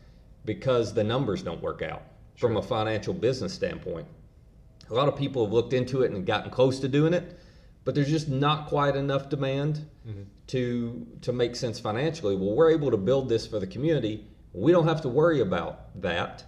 because 0.45 0.93
the 0.93 1.05
numbers 1.05 1.43
don't 1.43 1.63
work 1.63 1.83
out 1.83 2.03
from 2.37 2.57
a 2.57 2.63
financial 2.63 3.15
business 3.15 3.53
standpoint. 3.53 4.07
A 4.91 4.95
lot 4.95 5.07
of 5.07 5.17
people 5.17 5.45
have 5.45 5.53
looked 5.53 5.73
into 5.73 6.03
it 6.03 6.11
and 6.11 6.27
gotten 6.27 6.51
close 6.51 6.81
to 6.81 6.89
doing 6.89 7.15
it, 7.15 7.39
but 7.85 7.95
there's 7.95 8.09
just 8.09 8.29
not 8.29 8.67
quite 8.67 8.97
enough 8.97 9.29
demand 9.29 9.87
to 10.49 11.07
to 11.21 11.33
make 11.33 11.55
sense 11.55 11.79
financially. 11.79 12.35
Well, 12.35 12.55
we're 12.55 12.71
able 12.71 12.91
to 12.91 12.97
build 12.97 13.29
this 13.29 13.47
for 13.47 13.61
the 13.61 13.67
community. 13.67 14.27
We 14.53 14.73
don't 14.73 14.89
have 14.89 15.01
to 15.03 15.09
worry 15.09 15.41
about 15.41 16.01
that. 16.03 16.45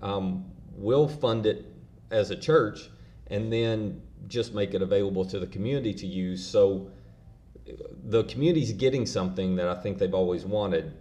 Um, 0.00 0.46
we'll 0.74 1.08
fund 1.08 1.44
it 1.44 1.66
as 2.10 2.30
a 2.30 2.36
church, 2.36 2.88
and 3.26 3.52
then 3.52 4.00
just 4.28 4.54
make 4.54 4.72
it 4.72 4.80
available 4.80 5.24
to 5.26 5.38
the 5.38 5.46
community 5.46 5.92
to 5.92 6.06
use. 6.06 6.44
So 6.44 6.90
the 8.04 8.24
community's 8.24 8.72
getting 8.72 9.06
something 9.06 9.56
that 9.56 9.68
I 9.68 9.74
think 9.74 9.98
they've 9.98 10.14
always 10.14 10.44
wanted, 10.44 10.92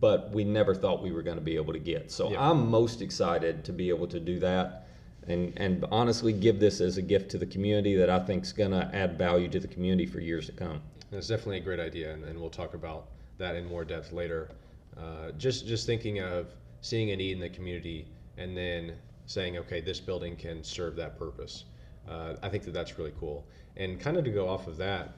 but 0.00 0.30
we 0.30 0.44
never 0.44 0.74
thought 0.74 1.02
we 1.02 1.12
were 1.12 1.22
going 1.22 1.36
to 1.36 1.44
be 1.44 1.56
able 1.56 1.72
to 1.72 1.78
get. 1.78 2.10
So 2.10 2.30
Yeah. 2.30 2.50
I'm 2.50 2.70
most 2.70 3.02
excited 3.02 3.64
to 3.64 3.72
be 3.72 3.88
able 3.88 4.06
to 4.08 4.20
do 4.20 4.38
that. 4.40 4.86
And, 5.26 5.52
and 5.58 5.84
honestly, 5.90 6.32
give 6.32 6.58
this 6.58 6.80
as 6.80 6.96
a 6.96 7.02
gift 7.02 7.30
to 7.32 7.38
the 7.38 7.46
community 7.46 7.94
that 7.96 8.08
I 8.08 8.18
think 8.18 8.44
is 8.44 8.52
going 8.52 8.70
to 8.70 8.90
add 8.94 9.18
value 9.18 9.48
to 9.48 9.60
the 9.60 9.68
community 9.68 10.06
for 10.06 10.20
years 10.20 10.46
to 10.46 10.52
come. 10.52 10.80
That's 11.10 11.28
definitely 11.28 11.58
a 11.58 11.62
great 11.62 11.80
idea, 11.80 12.12
and, 12.12 12.24
and 12.24 12.40
we'll 12.40 12.50
talk 12.50 12.74
about 12.74 13.08
that 13.38 13.54
in 13.54 13.66
more 13.66 13.84
depth 13.84 14.12
later. 14.12 14.50
Uh, 14.96 15.30
just 15.38 15.66
just 15.66 15.86
thinking 15.86 16.20
of 16.20 16.48
seeing 16.80 17.10
a 17.10 17.16
need 17.16 17.32
in 17.32 17.40
the 17.40 17.48
community 17.48 18.06
and 18.36 18.56
then 18.56 18.94
saying, 19.26 19.58
okay, 19.58 19.80
this 19.80 20.00
building 20.00 20.36
can 20.36 20.62
serve 20.64 20.96
that 20.96 21.18
purpose. 21.18 21.64
Uh, 22.08 22.34
I 22.42 22.48
think 22.48 22.64
that 22.64 22.72
that's 22.72 22.98
really 22.98 23.12
cool. 23.20 23.46
And 23.76 24.00
kind 24.00 24.16
of 24.16 24.24
to 24.24 24.30
go 24.30 24.48
off 24.48 24.66
of 24.66 24.76
that, 24.78 25.12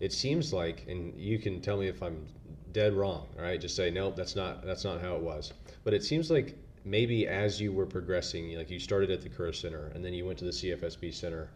it 0.00 0.12
seems 0.12 0.52
like, 0.52 0.84
and 0.88 1.14
you 1.18 1.38
can 1.38 1.60
tell 1.60 1.76
me 1.76 1.88
if 1.88 2.02
I'm 2.02 2.26
dead 2.72 2.92
wrong. 2.92 3.26
All 3.38 3.42
right, 3.42 3.60
just 3.60 3.76
say 3.76 3.90
nope, 3.90 4.16
that's 4.16 4.36
not 4.36 4.64
that's 4.64 4.84
not 4.84 5.00
how 5.00 5.16
it 5.16 5.22
was. 5.22 5.52
But 5.84 5.94
it 5.94 6.04
seems 6.04 6.30
like 6.30 6.58
maybe 6.84 7.26
as 7.26 7.60
you 7.60 7.72
were 7.72 7.86
progressing, 7.86 8.56
like 8.56 8.70
you 8.70 8.78
started 8.78 9.10
at 9.10 9.22
the 9.22 9.28
Curris 9.28 9.60
Center 9.60 9.90
and 9.94 10.04
then 10.04 10.14
you 10.14 10.24
went 10.24 10.38
to 10.38 10.44
the 10.44 10.50
CFSB 10.50 11.12
Center, 11.12 11.50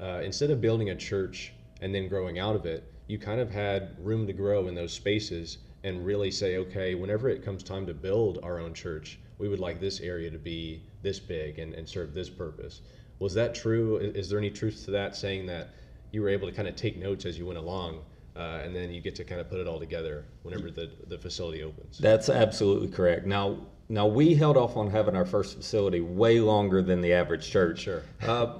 uh, 0.00 0.20
instead 0.24 0.50
of 0.50 0.60
building 0.60 0.90
a 0.90 0.96
church 0.96 1.52
and 1.80 1.94
then 1.94 2.08
growing 2.08 2.38
out 2.38 2.56
of 2.56 2.66
it, 2.66 2.92
you 3.06 3.18
kind 3.18 3.40
of 3.40 3.50
had 3.50 3.94
room 3.98 4.26
to 4.26 4.32
grow 4.32 4.68
in 4.68 4.74
those 4.74 4.92
spaces 4.92 5.58
and 5.84 6.04
really 6.06 6.30
say, 6.30 6.56
okay, 6.56 6.94
whenever 6.94 7.28
it 7.28 7.44
comes 7.44 7.62
time 7.62 7.86
to 7.86 7.94
build 7.94 8.38
our 8.42 8.58
own 8.58 8.72
church, 8.72 9.18
we 9.38 9.48
would 9.48 9.58
like 9.58 9.80
this 9.80 10.00
area 10.00 10.30
to 10.30 10.38
be 10.38 10.82
this 11.02 11.18
big 11.18 11.58
and, 11.58 11.74
and 11.74 11.88
serve 11.88 12.14
this 12.14 12.30
purpose. 12.30 12.80
Was 13.18 13.34
that 13.34 13.54
true? 13.54 13.96
Is, 13.98 14.14
is 14.14 14.30
there 14.30 14.38
any 14.38 14.50
truth 14.50 14.84
to 14.84 14.90
that, 14.92 15.16
saying 15.16 15.46
that 15.46 15.74
you 16.12 16.22
were 16.22 16.28
able 16.28 16.48
to 16.48 16.54
kind 16.54 16.68
of 16.68 16.76
take 16.76 16.96
notes 16.96 17.26
as 17.26 17.36
you 17.36 17.46
went 17.46 17.58
along? 17.58 18.00
Uh, 18.34 18.60
and 18.64 18.74
then 18.74 18.90
you 18.90 19.00
get 19.00 19.14
to 19.16 19.24
kind 19.24 19.40
of 19.40 19.50
put 19.50 19.60
it 19.60 19.66
all 19.66 19.78
together 19.78 20.24
whenever 20.42 20.70
the, 20.70 20.90
the 21.08 21.18
facility 21.18 21.62
opens. 21.62 21.98
That's 21.98 22.30
absolutely 22.30 22.88
correct. 22.88 23.26
Now, 23.26 23.58
now 23.90 24.06
we 24.06 24.34
held 24.34 24.56
off 24.56 24.76
on 24.76 24.90
having 24.90 25.14
our 25.14 25.26
first 25.26 25.56
facility 25.56 26.00
way 26.00 26.40
longer 26.40 26.80
than 26.80 27.02
the 27.02 27.12
average 27.12 27.50
church. 27.50 27.80
Sure. 27.80 28.02
Uh, 28.22 28.54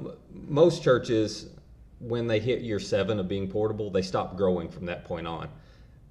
most 0.47 0.82
churches, 0.82 1.49
when 2.00 2.26
they 2.26 2.38
hit 2.38 2.61
year 2.61 2.78
seven 2.78 3.18
of 3.18 3.28
being 3.28 3.49
portable, 3.49 3.90
they 3.90 4.02
stop 4.02 4.37
growing 4.37 4.68
from 4.68 4.85
that 4.87 5.06
point 5.06 5.26
on. 5.26 5.49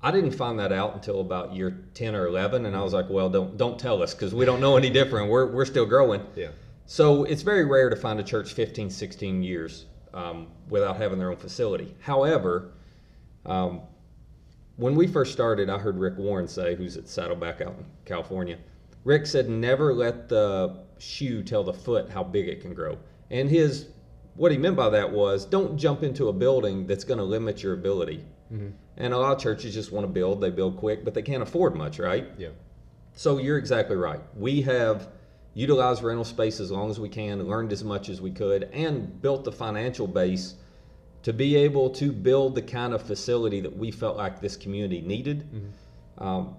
I 0.01 0.09
didn't 0.09 0.31
find 0.31 0.57
that 0.57 0.71
out 0.71 0.95
until 0.95 1.21
about 1.21 1.53
year 1.55 1.85
ten 1.93 2.15
or 2.15 2.25
eleven, 2.25 2.65
and 2.65 2.75
I 2.75 2.81
was 2.81 2.91
like, 2.91 3.07
"Well, 3.07 3.29
don't 3.29 3.55
don't 3.55 3.77
tell 3.77 4.01
us 4.01 4.15
because 4.15 4.33
we 4.33 4.45
don't 4.45 4.59
know 4.59 4.75
any 4.75 4.89
different. 4.89 5.29
We're 5.29 5.45
we're 5.45 5.65
still 5.65 5.85
growing." 5.85 6.25
Yeah. 6.35 6.47
So 6.87 7.23
it's 7.25 7.43
very 7.43 7.65
rare 7.65 7.91
to 7.91 7.95
find 7.95 8.19
a 8.19 8.23
church 8.23 8.53
15, 8.53 8.89
16 8.89 9.43
years 9.43 9.85
um, 10.13 10.47
without 10.69 10.97
having 10.97 11.19
their 11.19 11.29
own 11.29 11.37
facility. 11.37 11.95
However, 11.99 12.73
um, 13.45 13.81
when 14.77 14.95
we 14.95 15.07
first 15.07 15.31
started, 15.31 15.69
I 15.69 15.77
heard 15.77 15.97
Rick 15.97 16.17
Warren 16.17 16.47
say, 16.47 16.75
who's 16.75 16.97
at 16.97 17.07
Saddleback 17.07 17.61
out 17.61 17.75
in 17.77 17.85
California, 18.05 18.57
Rick 19.03 19.25
said, 19.25 19.49
never 19.49 19.93
let 19.93 20.29
the 20.29 20.83
shoe 20.99 21.43
tell 21.43 21.63
the 21.63 21.73
foot 21.73 22.09
how 22.09 22.23
big 22.23 22.47
it 22.47 22.61
can 22.61 22.73
grow. 22.73 22.97
And 23.29 23.49
his, 23.49 23.87
what 24.35 24.51
he 24.51 24.57
meant 24.57 24.75
by 24.75 24.89
that 24.89 25.11
was, 25.11 25.45
don't 25.45 25.77
jump 25.77 26.03
into 26.03 26.29
a 26.29 26.33
building 26.33 26.87
that's 26.87 27.03
going 27.03 27.17
to 27.17 27.23
limit 27.23 27.63
your 27.63 27.73
ability. 27.73 28.25
And 28.97 29.13
a 29.13 29.17
lot 29.17 29.35
of 29.35 29.41
churches 29.41 29.73
just 29.73 29.91
want 29.91 30.05
to 30.05 30.11
build, 30.11 30.41
they 30.41 30.49
build 30.49 30.77
quick, 30.77 31.05
but 31.05 31.13
they 31.13 31.21
can't 31.21 31.41
afford 31.41 31.75
much, 31.75 31.99
right? 31.99 32.27
Yeah. 32.37 32.49
So 33.13 33.37
you're 33.37 33.57
exactly 33.57 33.95
right. 33.95 34.19
We 34.35 34.61
have 34.63 35.09
utilized 35.53 36.01
rental 36.03 36.23
space 36.23 36.59
as 36.59 36.71
long 36.71 36.89
as 36.89 36.99
we 36.99 37.09
can, 37.09 37.41
learned 37.47 37.71
as 37.71 37.83
much 37.83 38.09
as 38.09 38.21
we 38.21 38.31
could, 38.31 38.63
and 38.73 39.21
built 39.21 39.43
the 39.43 39.51
financial 39.51 40.07
base 40.07 40.55
to 41.23 41.33
be 41.33 41.55
able 41.55 41.89
to 41.89 42.11
build 42.11 42.55
the 42.55 42.61
kind 42.61 42.93
of 42.93 43.01
facility 43.01 43.59
that 43.59 43.75
we 43.75 43.91
felt 43.91 44.17
like 44.17 44.41
this 44.41 44.55
community 44.57 45.01
needed. 45.01 45.47
Um, 46.17 46.55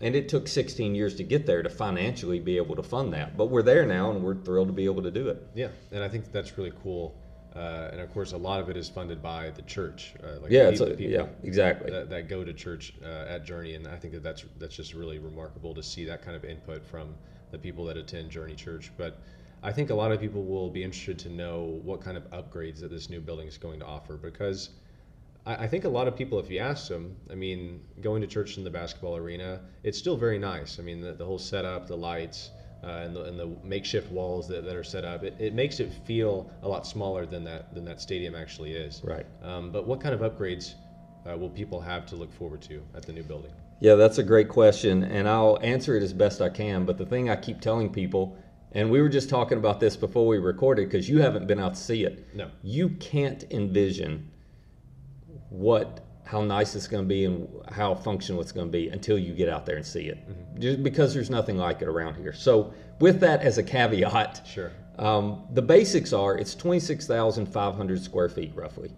and 0.00 0.14
it 0.14 0.28
took 0.28 0.48
16 0.48 0.94
years 0.94 1.14
to 1.16 1.24
get 1.24 1.46
there 1.46 1.62
to 1.62 1.70
financially 1.70 2.40
be 2.40 2.56
able 2.56 2.76
to 2.76 2.82
fund 2.82 3.12
that. 3.14 3.36
But 3.36 3.46
we're 3.46 3.62
there 3.62 3.86
now, 3.86 4.10
and 4.10 4.22
we're 4.22 4.34
thrilled 4.34 4.68
to 4.68 4.74
be 4.74 4.84
able 4.84 5.02
to 5.02 5.10
do 5.10 5.28
it. 5.28 5.46
Yeah, 5.54 5.68
and 5.92 6.02
I 6.02 6.08
think 6.08 6.32
that's 6.32 6.58
really 6.58 6.72
cool. 6.82 7.14
Uh, 7.54 7.88
and 7.92 8.00
of 8.02 8.12
course, 8.12 8.32
a 8.32 8.36
lot 8.36 8.60
of 8.60 8.68
it 8.68 8.76
is 8.76 8.90
funded 8.90 9.22
by 9.22 9.48
the 9.50 9.62
church. 9.62 10.12
Uh, 10.22 10.40
like 10.40 10.50
Yeah, 10.50 10.70
the 10.70 10.92
a- 10.92 10.96
yeah, 11.00 11.26
exactly. 11.42 11.90
That, 11.90 12.10
that 12.10 12.28
go 12.28 12.44
to 12.44 12.52
church 12.52 12.92
uh, 13.02 13.06
at 13.28 13.46
Journey, 13.46 13.74
and 13.74 13.86
I 13.88 13.96
think 13.96 14.12
that 14.12 14.22
that's 14.22 14.44
that's 14.58 14.76
just 14.76 14.92
really 14.92 15.18
remarkable 15.18 15.72
to 15.74 15.82
see 15.82 16.04
that 16.04 16.22
kind 16.22 16.36
of 16.36 16.44
input 16.44 16.84
from 16.84 17.14
the 17.50 17.58
people 17.58 17.84
that 17.86 17.96
attend 17.96 18.30
Journey 18.30 18.54
Church. 18.54 18.90
But 18.96 19.18
I 19.62 19.72
think 19.72 19.90
a 19.90 19.94
lot 19.94 20.12
of 20.12 20.20
people 20.20 20.44
will 20.44 20.70
be 20.70 20.82
interested 20.82 21.18
to 21.20 21.28
know 21.28 21.80
what 21.82 22.00
kind 22.00 22.16
of 22.16 22.30
upgrades 22.30 22.80
that 22.80 22.90
this 22.90 23.10
new 23.10 23.20
building 23.20 23.48
is 23.48 23.58
going 23.58 23.80
to 23.80 23.86
offer 23.86 24.16
because 24.16 24.70
I, 25.46 25.64
I 25.64 25.68
think 25.68 25.84
a 25.84 25.88
lot 25.88 26.08
of 26.08 26.16
people, 26.16 26.38
if 26.38 26.50
you 26.50 26.58
ask 26.58 26.88
them, 26.88 27.16
I 27.30 27.34
mean, 27.34 27.82
going 28.00 28.20
to 28.20 28.26
church 28.26 28.58
in 28.58 28.64
the 28.64 28.70
basketball 28.70 29.16
arena, 29.16 29.60
it's 29.82 29.98
still 29.98 30.16
very 30.16 30.38
nice. 30.38 30.78
I 30.78 30.82
mean, 30.82 31.00
the, 31.00 31.12
the 31.12 31.24
whole 31.24 31.38
setup, 31.38 31.86
the 31.86 31.96
lights, 31.96 32.50
uh, 32.84 33.02
and, 33.04 33.16
the, 33.16 33.24
and 33.24 33.38
the 33.38 33.56
makeshift 33.64 34.10
walls 34.12 34.46
that, 34.48 34.64
that 34.64 34.76
are 34.76 34.84
set 34.84 35.04
up, 35.04 35.24
it, 35.24 35.34
it 35.38 35.54
makes 35.54 35.80
it 35.80 35.92
feel 36.04 36.50
a 36.62 36.68
lot 36.68 36.86
smaller 36.86 37.26
than 37.26 37.42
that 37.44 37.74
than 37.74 37.84
that 37.84 38.00
stadium 38.00 38.34
actually 38.34 38.72
is. 38.72 39.02
Right. 39.02 39.26
Um, 39.42 39.70
but 39.70 39.86
what 39.86 40.00
kind 40.00 40.14
of 40.14 40.20
upgrades 40.20 40.74
uh, 41.28 41.36
will 41.36 41.50
people 41.50 41.80
have 41.80 42.06
to 42.06 42.16
look 42.16 42.32
forward 42.32 42.62
to 42.62 42.82
at 42.94 43.04
the 43.04 43.12
new 43.12 43.22
building? 43.22 43.52
Yeah, 43.80 43.94
that's 43.94 44.18
a 44.18 44.22
great 44.22 44.48
question, 44.48 45.02
and 45.04 45.28
I'll 45.28 45.58
answer 45.62 45.96
it 45.96 46.02
as 46.02 46.12
best 46.12 46.40
I 46.40 46.48
can. 46.48 46.84
But 46.86 46.96
the 46.98 47.04
thing 47.06 47.28
I 47.28 47.36
keep 47.36 47.60
telling 47.60 47.92
people, 47.92 48.36
and 48.72 48.90
we 48.90 49.00
were 49.02 49.08
just 49.08 49.28
talking 49.28 49.58
about 49.58 49.80
this 49.80 49.96
before 49.96 50.26
we 50.26 50.38
recorded 50.38 50.88
because 50.88 51.08
you 51.08 51.20
haven't 51.20 51.46
been 51.46 51.60
out 51.60 51.74
to 51.74 51.80
see 51.80 52.04
it. 52.04 52.34
No. 52.34 52.50
You 52.62 52.90
can't 52.90 53.44
envision 53.50 54.30
what 55.50 56.02
how 56.24 56.40
nice 56.42 56.74
it's 56.74 56.88
going 56.88 57.04
to 57.04 57.08
be 57.08 57.24
and 57.24 57.48
how 57.70 57.94
functional 57.94 58.40
it's 58.40 58.50
going 58.50 58.66
to 58.66 58.72
be 58.72 58.88
until 58.88 59.16
you 59.16 59.32
get 59.32 59.48
out 59.48 59.64
there 59.64 59.76
and 59.76 59.86
see 59.86 60.06
it. 60.08 60.18
Just 60.58 60.82
because 60.82 61.14
there's 61.14 61.30
nothing 61.30 61.56
like 61.56 61.82
it 61.82 61.86
around 61.88 62.16
here. 62.16 62.32
So, 62.32 62.74
with 62.98 63.20
that 63.20 63.42
as 63.42 63.58
a 63.58 63.62
caveat, 63.62 64.44
Sure. 64.44 64.72
um, 64.98 65.44
the 65.52 65.62
basics 65.62 66.12
are 66.12 66.36
it's 66.36 66.56
26,500 66.56 68.02
square 68.02 68.28
feet 68.28 68.52
roughly. 68.56 68.90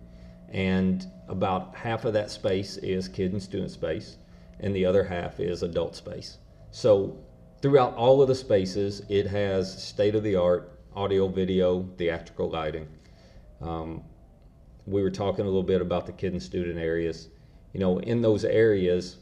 And 0.49 1.04
about 1.28 1.75
half 1.76 2.06
of 2.06 2.14
that 2.14 2.30
space 2.30 2.78
is 2.78 3.08
kid 3.08 3.32
and 3.32 3.42
student 3.42 3.70
space, 3.73 4.16
and 4.60 4.74
the 4.74 4.84
other 4.84 5.04
half 5.04 5.40
is 5.40 5.62
adult 5.62 5.96
space. 5.96 6.38
So, 6.70 7.18
throughout 7.60 7.94
all 7.94 8.22
of 8.22 8.28
the 8.28 8.34
spaces, 8.34 9.02
it 9.08 9.26
has 9.26 9.82
state 9.82 10.14
of 10.14 10.22
the 10.22 10.36
art 10.36 10.78
audio, 10.94 11.28
video, 11.28 11.88
theatrical 11.96 12.50
lighting. 12.50 12.88
Um, 13.60 14.02
we 14.86 15.02
were 15.02 15.10
talking 15.10 15.42
a 15.42 15.48
little 15.48 15.62
bit 15.62 15.80
about 15.80 16.06
the 16.06 16.12
kid 16.12 16.32
and 16.32 16.42
student 16.42 16.78
areas. 16.78 17.28
You 17.72 17.80
know, 17.80 17.98
in 18.00 18.22
those 18.22 18.44
areas, 18.44 19.18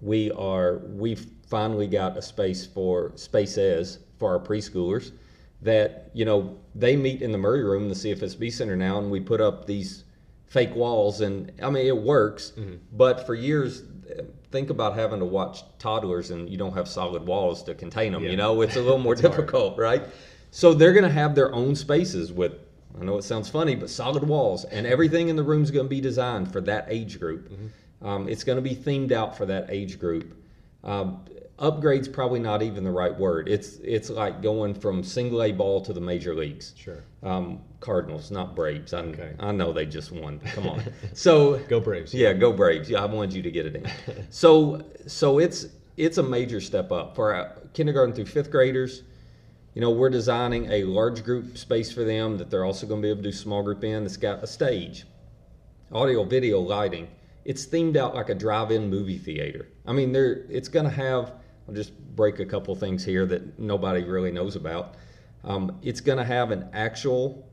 we 0.00 0.30
are 0.32 0.78
we've 0.78 1.26
finally 1.48 1.86
got 1.86 2.16
a 2.16 2.22
space 2.22 2.66
for 2.66 3.12
spaces 3.16 3.98
for 4.18 4.32
our 4.32 4.40
preschoolers 4.44 5.12
that 5.62 6.10
you 6.14 6.24
know 6.24 6.58
they 6.74 6.96
meet 6.96 7.22
in 7.22 7.32
the 7.32 7.38
Murray 7.38 7.64
Room, 7.64 7.88
the 7.88 7.94
CFSB 7.94 8.52
Center 8.52 8.76
now, 8.76 8.98
and 8.98 9.10
we 9.10 9.20
put 9.20 9.40
up 9.40 9.66
these 9.66 10.04
fake 10.46 10.74
walls, 10.74 11.20
and 11.20 11.52
I 11.62 11.70
mean 11.70 11.86
it 11.86 11.96
works. 11.96 12.52
But 12.92 13.26
for 13.26 13.34
years, 13.34 13.82
think 14.50 14.70
about 14.70 14.94
having 14.96 15.18
to 15.20 15.24
watch 15.24 15.62
toddlers 15.78 16.30
and 16.30 16.48
you 16.48 16.56
don't 16.56 16.74
have 16.74 16.88
solid 16.88 17.26
walls 17.26 17.62
to 17.64 17.74
contain 17.74 18.12
them. 18.12 18.24
Yeah. 18.24 18.30
You 18.30 18.36
know, 18.36 18.60
it's 18.62 18.76
a 18.76 18.80
little 18.80 18.98
more 18.98 19.12
It's 19.12 19.22
hard. 19.22 19.34
difficult, 19.34 19.78
right? 19.78 20.02
So 20.50 20.72
they're 20.74 20.92
going 20.92 21.04
to 21.04 21.10
have 21.10 21.34
their 21.34 21.54
own 21.54 21.74
spaces 21.76 22.32
with. 22.32 22.52
I 23.00 23.04
know 23.04 23.18
it 23.18 23.22
sounds 23.22 23.48
funny, 23.48 23.74
but 23.76 23.90
solid 23.90 24.24
walls, 24.24 24.64
and 24.64 24.86
everything 24.86 25.28
in 25.28 25.36
the 25.36 25.42
room 25.42 25.62
is 25.62 25.70
going 25.70 25.84
to 25.84 25.90
be 25.90 26.00
designed 26.00 26.50
for 26.52 26.60
that 26.62 26.86
age 26.88 27.20
group. 27.20 27.52
Um, 28.02 28.28
it's 28.28 28.42
going 28.44 28.56
to 28.56 28.62
be 28.62 28.74
themed 28.74 29.12
out 29.12 29.36
for 29.36 29.46
that 29.46 29.66
age 29.68 30.00
group. 30.00 30.34
Um, 30.82 31.24
upgrade's 31.58 32.08
probably 32.08 32.40
not 32.40 32.62
even 32.62 32.84
the 32.84 32.90
right 32.90 33.16
word. 33.16 33.48
It's 33.48 33.76
it's 33.76 34.10
like 34.10 34.42
going 34.42 34.74
from 34.74 35.02
single 35.02 35.42
A 35.42 35.52
ball 35.52 35.80
to 35.82 35.92
the 35.92 36.00
major 36.00 36.34
leagues. 36.34 36.74
Sure. 36.76 37.02
Um, 37.22 37.60
Cardinals, 37.80 38.30
not 38.30 38.54
Braves. 38.56 38.92
I, 38.94 39.00
Okay. 39.00 39.32
I 39.40 39.52
know 39.52 39.72
they 39.72 39.86
just 39.86 40.12
won. 40.12 40.40
Come 40.40 40.68
on. 40.68 40.82
So 41.14 41.58
Go 41.68 41.80
Braves. 41.80 42.14
yeah, 42.14 42.32
go 42.32 42.52
Braves. 42.52 42.88
Yeah, 42.90 43.02
I 43.02 43.06
wanted 43.06 43.32
you 43.34 43.42
to 43.42 43.50
get 43.50 43.66
it 43.66 43.76
in. 43.76 43.86
so 44.30 44.82
so 45.06 45.38
it's 45.38 45.66
it's 45.96 46.18
a 46.18 46.22
major 46.22 46.60
step 46.60 46.92
up 46.92 47.16
for 47.16 47.60
kindergarten 47.74 48.14
through 48.14 48.26
fifth 48.26 48.50
graders. 48.50 49.02
You 49.74 49.80
know, 49.82 49.90
we're 49.90 50.10
designing 50.10 50.70
a 50.72 50.82
large 50.84 51.22
group 51.24 51.56
space 51.58 51.92
for 51.92 52.02
them 52.04 52.36
that 52.38 52.50
they're 52.50 52.64
also 52.64 52.86
going 52.86 53.00
to 53.00 53.06
be 53.06 53.10
able 53.10 53.22
to 53.22 53.28
do 53.28 53.32
small 53.32 53.62
group 53.62 53.84
in. 53.84 54.04
It's 54.04 54.16
got 54.16 54.42
a 54.42 54.46
stage, 54.46 55.06
audio, 55.92 56.24
video, 56.24 56.58
lighting. 56.60 57.08
It's 57.44 57.64
themed 57.66 57.96
out 57.96 58.14
like 58.14 58.28
a 58.28 58.34
drive-in 58.34 58.90
movie 58.90 59.18
theater. 59.18 59.68
I 59.86 59.92
mean, 59.92 60.12
there 60.12 60.44
it's 60.48 60.68
going 60.68 60.84
to 60.84 60.90
have. 60.90 61.32
I'll 61.68 61.74
just 61.74 61.92
break 62.16 62.40
a 62.40 62.46
couple 62.46 62.74
things 62.74 63.04
here 63.04 63.26
that 63.26 63.58
nobody 63.58 64.02
really 64.02 64.32
knows 64.32 64.56
about. 64.56 64.94
Um, 65.44 65.78
it's 65.82 66.00
going 66.00 66.18
to 66.18 66.24
have 66.24 66.50
an 66.50 66.68
actual 66.72 67.46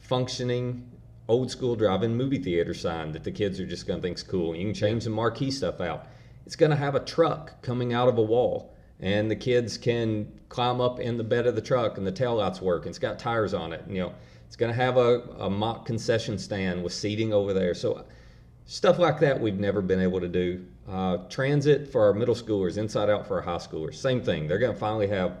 functioning 0.00 0.90
old 1.28 1.50
school 1.50 1.76
drive-in 1.76 2.16
movie 2.16 2.38
theater 2.38 2.72
sign 2.72 3.12
that 3.12 3.22
the 3.22 3.30
kids 3.30 3.60
are 3.60 3.66
just 3.66 3.86
going 3.86 4.00
to 4.00 4.02
think's 4.02 4.22
cool. 4.22 4.56
You 4.56 4.64
can 4.64 4.74
change 4.74 5.04
the 5.04 5.10
marquee 5.10 5.50
stuff 5.50 5.80
out. 5.80 6.06
It's 6.46 6.56
going 6.56 6.70
to 6.70 6.76
have 6.76 6.94
a 6.94 7.00
truck 7.00 7.60
coming 7.60 7.92
out 7.92 8.08
of 8.08 8.16
a 8.16 8.22
wall, 8.22 8.74
and 9.00 9.30
the 9.30 9.36
kids 9.36 9.76
can 9.76 10.32
climb 10.48 10.80
up 10.80 10.98
in 10.98 11.18
the 11.18 11.24
bed 11.24 11.46
of 11.46 11.54
the 11.54 11.60
truck, 11.60 11.98
and 11.98 12.06
the 12.06 12.12
taillights 12.12 12.62
work. 12.62 12.86
And 12.86 12.90
it's 12.90 12.98
got 12.98 13.18
tires 13.18 13.52
on 13.52 13.74
it. 13.74 13.82
And, 13.82 13.94
you 13.94 14.02
know, 14.02 14.14
it's 14.46 14.56
going 14.56 14.72
to 14.72 14.76
have 14.76 14.96
a, 14.96 15.20
a 15.38 15.50
mock 15.50 15.84
concession 15.84 16.38
stand 16.38 16.82
with 16.82 16.94
seating 16.94 17.34
over 17.34 17.52
there. 17.52 17.74
So 17.74 18.06
stuff 18.68 19.00
like 19.00 19.18
that 19.18 19.40
we've 19.40 19.58
never 19.58 19.82
been 19.82 20.00
able 20.00 20.20
to 20.20 20.28
do. 20.28 20.64
Uh, 20.88 21.16
transit 21.28 21.90
for 21.90 22.04
our 22.06 22.14
middle 22.14 22.36
schoolers, 22.36 22.78
inside 22.78 23.10
out 23.10 23.26
for 23.26 23.38
our 23.38 23.42
high 23.42 23.56
schoolers, 23.56 23.96
same 23.96 24.22
thing. 24.22 24.46
They're 24.46 24.58
going 24.58 24.72
to 24.72 24.78
finally 24.78 25.08
have 25.08 25.38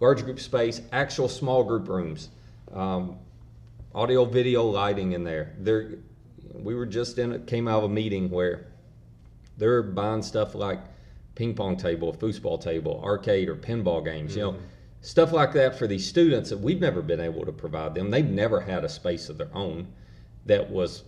large 0.00 0.24
group 0.24 0.40
space, 0.40 0.80
actual 0.92 1.28
small 1.28 1.62
group 1.62 1.88
rooms. 1.88 2.30
Um, 2.72 3.18
audio 3.94 4.24
video 4.24 4.64
lighting 4.64 5.12
in 5.12 5.24
there 5.24 5.54
there 5.58 5.94
we 6.54 6.74
were 6.74 6.86
just 6.86 7.18
in 7.18 7.44
came 7.46 7.66
out 7.66 7.78
of 7.78 7.84
a 7.84 7.88
meeting 7.88 8.30
where 8.30 8.66
they're 9.56 9.82
buying 9.82 10.22
stuff 10.22 10.54
like 10.54 10.78
ping 11.34 11.54
pong 11.54 11.76
table 11.76 12.12
foosball 12.12 12.60
table 12.60 13.00
arcade 13.02 13.48
or 13.48 13.56
pinball 13.56 14.04
games 14.04 14.36
you 14.36 14.42
know 14.42 14.56
stuff 15.00 15.32
like 15.32 15.52
that 15.52 15.78
for 15.78 15.86
these 15.86 16.06
students 16.06 16.50
that 16.50 16.58
we've 16.58 16.80
never 16.80 17.00
been 17.00 17.20
able 17.20 17.44
to 17.46 17.52
provide 17.52 17.94
them 17.94 18.10
they've 18.10 18.28
never 18.28 18.60
had 18.60 18.84
a 18.84 18.88
space 18.88 19.28
of 19.28 19.38
their 19.38 19.50
own 19.54 19.86
that 20.44 20.70
was 20.70 21.04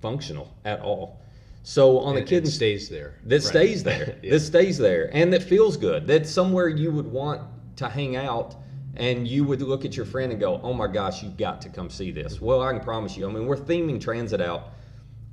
functional 0.00 0.52
at 0.64 0.80
all 0.80 1.20
so 1.62 1.98
on 1.98 2.14
the 2.14 2.22
kid 2.22 2.48
stays 2.48 2.88
there. 2.88 3.14
that 3.26 3.36
Right. 3.36 3.42
stays 3.42 3.82
there. 3.82 4.16
Yeah. 4.22 4.30
This 4.30 4.46
stays 4.46 4.78
there, 4.78 5.10
and 5.12 5.30
that 5.34 5.42
feels 5.42 5.76
good. 5.76 6.06
That's 6.06 6.30
somewhere 6.30 6.68
you 6.68 6.90
would 6.90 7.06
want 7.06 7.42
to 7.76 7.86
hang 7.88 8.16
out, 8.16 8.56
and 8.96 9.28
you 9.28 9.44
would 9.44 9.60
look 9.60 9.84
at 9.84 9.94
your 9.94 10.06
friend 10.06 10.32
and 10.32 10.40
go, 10.40 10.58
"Oh 10.62 10.72
my 10.72 10.86
gosh, 10.86 11.22
you've 11.22 11.36
got 11.36 11.60
to 11.62 11.68
come 11.68 11.90
see 11.90 12.12
this." 12.12 12.40
Well, 12.40 12.62
I 12.62 12.72
can 12.72 12.80
promise 12.80 13.14
you. 13.16 13.28
I 13.28 13.32
mean, 13.32 13.46
we're 13.46 13.58
theming 13.58 14.00
transit 14.00 14.40
out 14.40 14.70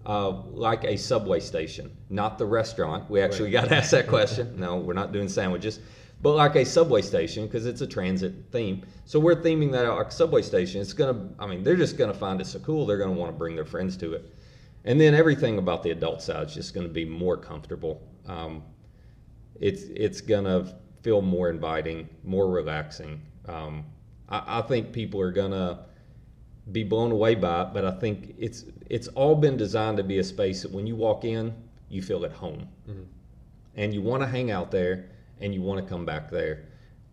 uh, 0.06 0.30
like 0.52 0.84
a 0.84 0.98
subway 0.98 1.40
station, 1.40 1.92
not 2.10 2.38
the 2.38 2.46
restaurant. 2.46 3.10
We 3.10 3.22
actually 3.22 3.52
got 3.52 3.72
asked 3.72 3.92
that 3.92 4.08
question. 4.08 4.54
No, 4.60 4.76
we're 4.78 4.94
not 4.94 5.14
doing 5.14 5.30
sandwiches, 5.30 5.80
but 6.22 6.36
like 6.36 6.56
a 6.56 6.66
subway 6.66 7.02
station 7.02 7.46
because 7.46 7.66
it's 7.66 7.80
a 7.82 7.88
transit 7.88 8.34
theme. 8.52 8.84
So 9.06 9.18
we're 9.18 9.36
theming 9.36 9.72
that 9.72 9.86
out 9.86 9.98
like 9.98 10.08
a 10.08 10.12
subway 10.12 10.42
station. 10.42 10.82
It's 10.82 10.94
gonna. 10.94 11.30
I 11.40 11.48
mean, 11.48 11.64
they're 11.64 11.78
just 11.78 11.98
gonna 11.98 12.14
find 12.14 12.42
it 12.42 12.48
so 12.48 12.60
cool. 12.60 12.86
They're 12.86 12.98
gonna 12.98 13.14
want 13.14 13.32
to 13.32 13.38
bring 13.38 13.56
their 13.56 13.66
friends 13.66 13.96
to 13.98 14.12
it. 14.14 14.34
And 14.88 15.00
then 15.00 15.14
everything 15.14 15.58
about 15.58 15.84
the 15.84 15.92
adult 15.92 16.22
side 16.22 16.48
is 16.48 16.54
just 16.54 16.74
going 16.74 16.88
to 16.88 16.94
be 16.94 17.04
more 17.04 17.36
comfortable. 17.36 18.02
Um, 18.26 18.64
it's 19.60 19.84
it's 19.84 20.22
going 20.22 20.46
to 20.46 20.74
feel 21.02 21.22
more 21.22 21.50
inviting, 21.50 22.08
more 22.24 22.50
relaxing. 22.50 23.22
Um, 23.48 23.84
I, 24.30 24.60
I 24.60 24.62
think 24.62 24.94
people 24.94 25.20
are 25.20 25.34
going 25.34 25.52
to 25.52 25.80
be 26.72 26.86
blown 26.86 27.12
away 27.12 27.36
by 27.36 27.64
it, 27.64 27.74
but 27.74 27.84
I 27.84 27.92
think 27.92 28.34
it's 28.38 28.64
it's 28.90 29.10
all 29.10 29.36
been 29.36 29.58
designed 29.58 29.98
to 29.98 30.04
be 30.04 30.20
a 30.20 30.24
space 30.24 30.62
that 30.62 30.72
when 30.72 30.88
you 30.88 30.96
walk 30.96 31.26
in, 31.26 31.54
you 31.90 32.02
feel 32.02 32.24
at 32.24 32.32
home, 32.32 32.70
and 33.76 33.94
you 33.94 34.02
want 34.02 34.24
to 34.24 34.28
hang 34.28 34.52
out 34.52 34.72
there, 34.72 35.10
and 35.42 35.54
you 35.54 35.62
want 35.62 35.84
to 35.84 35.88
come 35.88 36.06
back 36.06 36.32
there. 36.32 36.64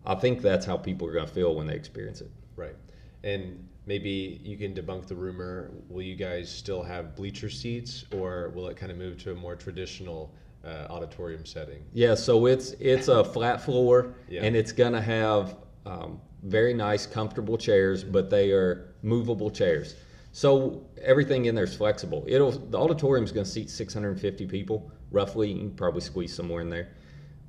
I 0.07 0.15
think 0.15 0.43
that's 0.43 0.65
how 0.65 0.77
people 0.77 1.09
are 1.09 1.13
going 1.13 1.27
to 1.27 1.33
feel 1.33 1.57
when 1.57 1.67
they 1.67 1.75
experience 1.75 2.21
it. 2.21 2.31
Right. 2.55 2.77
And 3.25 3.69
maybe 3.87 4.41
you 4.43 4.57
can 4.57 4.75
debunk 4.75 5.07
the 5.07 5.15
rumor. 5.15 5.71
Will 5.89 6.03
you 6.03 6.17
guys 6.17 6.51
still 6.51 6.83
have 6.83 7.15
bleacher 7.17 7.51
seats, 7.51 8.05
or 8.13 8.51
will 8.55 8.69
it 8.69 8.77
kind 8.77 8.91
of 8.91 8.99
move 8.99 9.19
to 9.25 9.33
a 9.33 9.35
more 9.35 9.55
traditional 9.57 10.33
uh, 10.65 10.87
auditorium 10.91 11.45
setting? 11.45 11.83
Yeah, 11.93 12.15
so 12.15 12.47
it's 12.47 12.73
it's 12.81 13.09
a 13.09 13.25
flat 13.25 13.61
floor, 13.61 14.15
Yeah. 14.29 14.43
and 14.45 14.57
it's 14.57 14.73
gonna 14.73 15.01
have 15.03 15.57
um, 15.87 16.21
very 16.43 16.75
nice, 16.75 17.07
comfortable 17.07 17.59
chairs, 17.59 18.03
but 18.05 18.31
they 18.31 18.51
are 18.53 18.95
movable 19.03 19.51
chairs. 19.51 19.97
So 20.33 20.85
everything 21.01 21.45
in 21.45 21.55
there 21.55 21.65
is 21.65 21.77
flexible. 21.77 22.25
It'll 22.27 22.51
the 22.53 22.79
auditorium's 22.79 23.33
gonna 23.33 23.45
seat 23.45 23.71
650 23.71 24.47
people 24.47 24.91
roughly. 25.11 25.51
You 25.53 25.59
can 25.59 25.71
probably 25.73 26.01
squeeze 26.01 26.35
somewhere 26.35 26.63
in 26.63 26.71
there, 26.71 26.89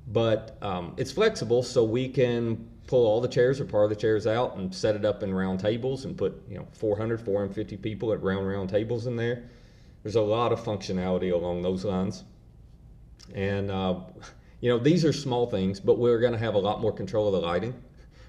but 0.06 0.56
um, 0.62 0.94
it's 0.96 1.12
flexible, 1.12 1.62
so 1.62 1.84
we 1.84 2.08
can 2.08 2.68
pull 2.86 3.06
all 3.06 3.20
the 3.20 3.28
chairs 3.28 3.60
or 3.60 3.64
part 3.64 3.84
of 3.84 3.90
the 3.90 3.96
chairs 3.96 4.26
out 4.26 4.56
and 4.56 4.72
set 4.74 4.94
it 4.94 5.04
up 5.04 5.22
in 5.22 5.34
round 5.34 5.58
tables 5.58 6.04
and 6.04 6.16
put 6.16 6.40
you 6.48 6.56
know 6.56 6.66
400 6.72 7.20
450 7.20 7.76
people 7.78 8.12
at 8.12 8.22
round 8.22 8.46
round 8.46 8.68
tables 8.68 9.06
in 9.06 9.16
there. 9.16 9.44
There's 10.02 10.16
a 10.16 10.20
lot 10.20 10.52
of 10.52 10.60
functionality 10.60 11.32
along 11.32 11.62
those 11.62 11.84
lines. 11.84 12.22
And 13.34 13.72
uh, 13.72 13.96
you 14.60 14.70
know 14.70 14.78
these 14.78 15.04
are 15.04 15.12
small 15.12 15.46
things 15.46 15.80
but 15.80 15.98
we're 15.98 16.18
going 16.18 16.32
to 16.32 16.38
have 16.38 16.54
a 16.54 16.58
lot 16.58 16.80
more 16.80 16.92
control 16.92 17.26
of 17.28 17.40
the 17.40 17.46
lighting 17.46 17.74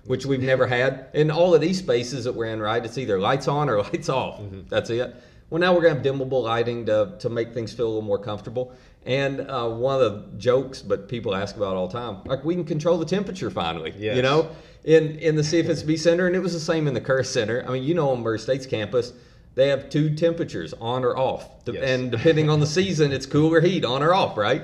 which 0.05 0.25
we've 0.25 0.41
never 0.41 0.67
had 0.67 1.07
in 1.13 1.29
all 1.29 1.53
of 1.53 1.61
these 1.61 1.79
spaces 1.79 2.23
that 2.23 2.33
we're 2.33 2.45
in 2.45 2.59
right? 2.59 2.83
It's 2.83 2.97
either 2.97 3.19
lights 3.19 3.47
on 3.47 3.69
or 3.69 3.81
lights 3.83 4.09
off. 4.09 4.39
Mm-hmm. 4.39 4.61
that's 4.69 4.89
it. 4.89 5.15
Well 5.49 5.59
now 5.59 5.73
we're 5.73 5.81
going 5.81 6.01
to 6.01 6.09
have 6.09 6.15
dimmable 6.15 6.43
lighting 6.43 6.85
to, 6.87 7.15
to 7.19 7.29
make 7.29 7.53
things 7.53 7.73
feel 7.73 7.87
a 7.87 7.89
little 7.89 8.01
more 8.01 8.19
comfortable 8.19 8.73
and 9.07 9.39
uh, 9.49 9.69
one 9.69 10.01
of 10.01 10.01
the 10.01 10.37
jokes, 10.37 10.81
but 10.81 11.07
people 11.07 11.33
ask 11.33 11.55
about 11.55 11.77
all 11.77 11.87
the 11.87 11.97
time, 11.97 12.21
like 12.25 12.43
we 12.43 12.53
can 12.53 12.65
control 12.65 12.97
the 12.97 13.05
temperature 13.05 13.49
finally. 13.49 13.93
Yes. 13.97 14.17
You 14.17 14.21
know, 14.21 14.49
in 14.83 15.17
in 15.19 15.35
the 15.35 15.41
CFSB 15.41 15.97
Center, 15.97 16.27
and 16.27 16.35
it 16.35 16.39
was 16.39 16.53
the 16.53 16.59
same 16.59 16.87
in 16.87 16.93
the 16.93 17.01
Curris 17.01 17.27
Center. 17.27 17.63
I 17.65 17.71
mean, 17.71 17.83
you 17.83 17.95
know, 17.95 18.09
on 18.09 18.21
Murray 18.21 18.37
State's 18.37 18.65
campus, 18.65 19.13
they 19.55 19.69
have 19.69 19.89
two 19.89 20.13
temperatures, 20.13 20.73
on 20.81 21.05
or 21.05 21.17
off, 21.17 21.49
yes. 21.65 21.77
and 21.81 22.11
depending 22.11 22.49
on 22.49 22.59
the 22.59 22.67
season, 22.67 23.13
it's 23.13 23.25
cool 23.25 23.53
or 23.53 23.61
heat, 23.61 23.85
on 23.85 24.03
or 24.03 24.13
off, 24.13 24.37
right? 24.37 24.63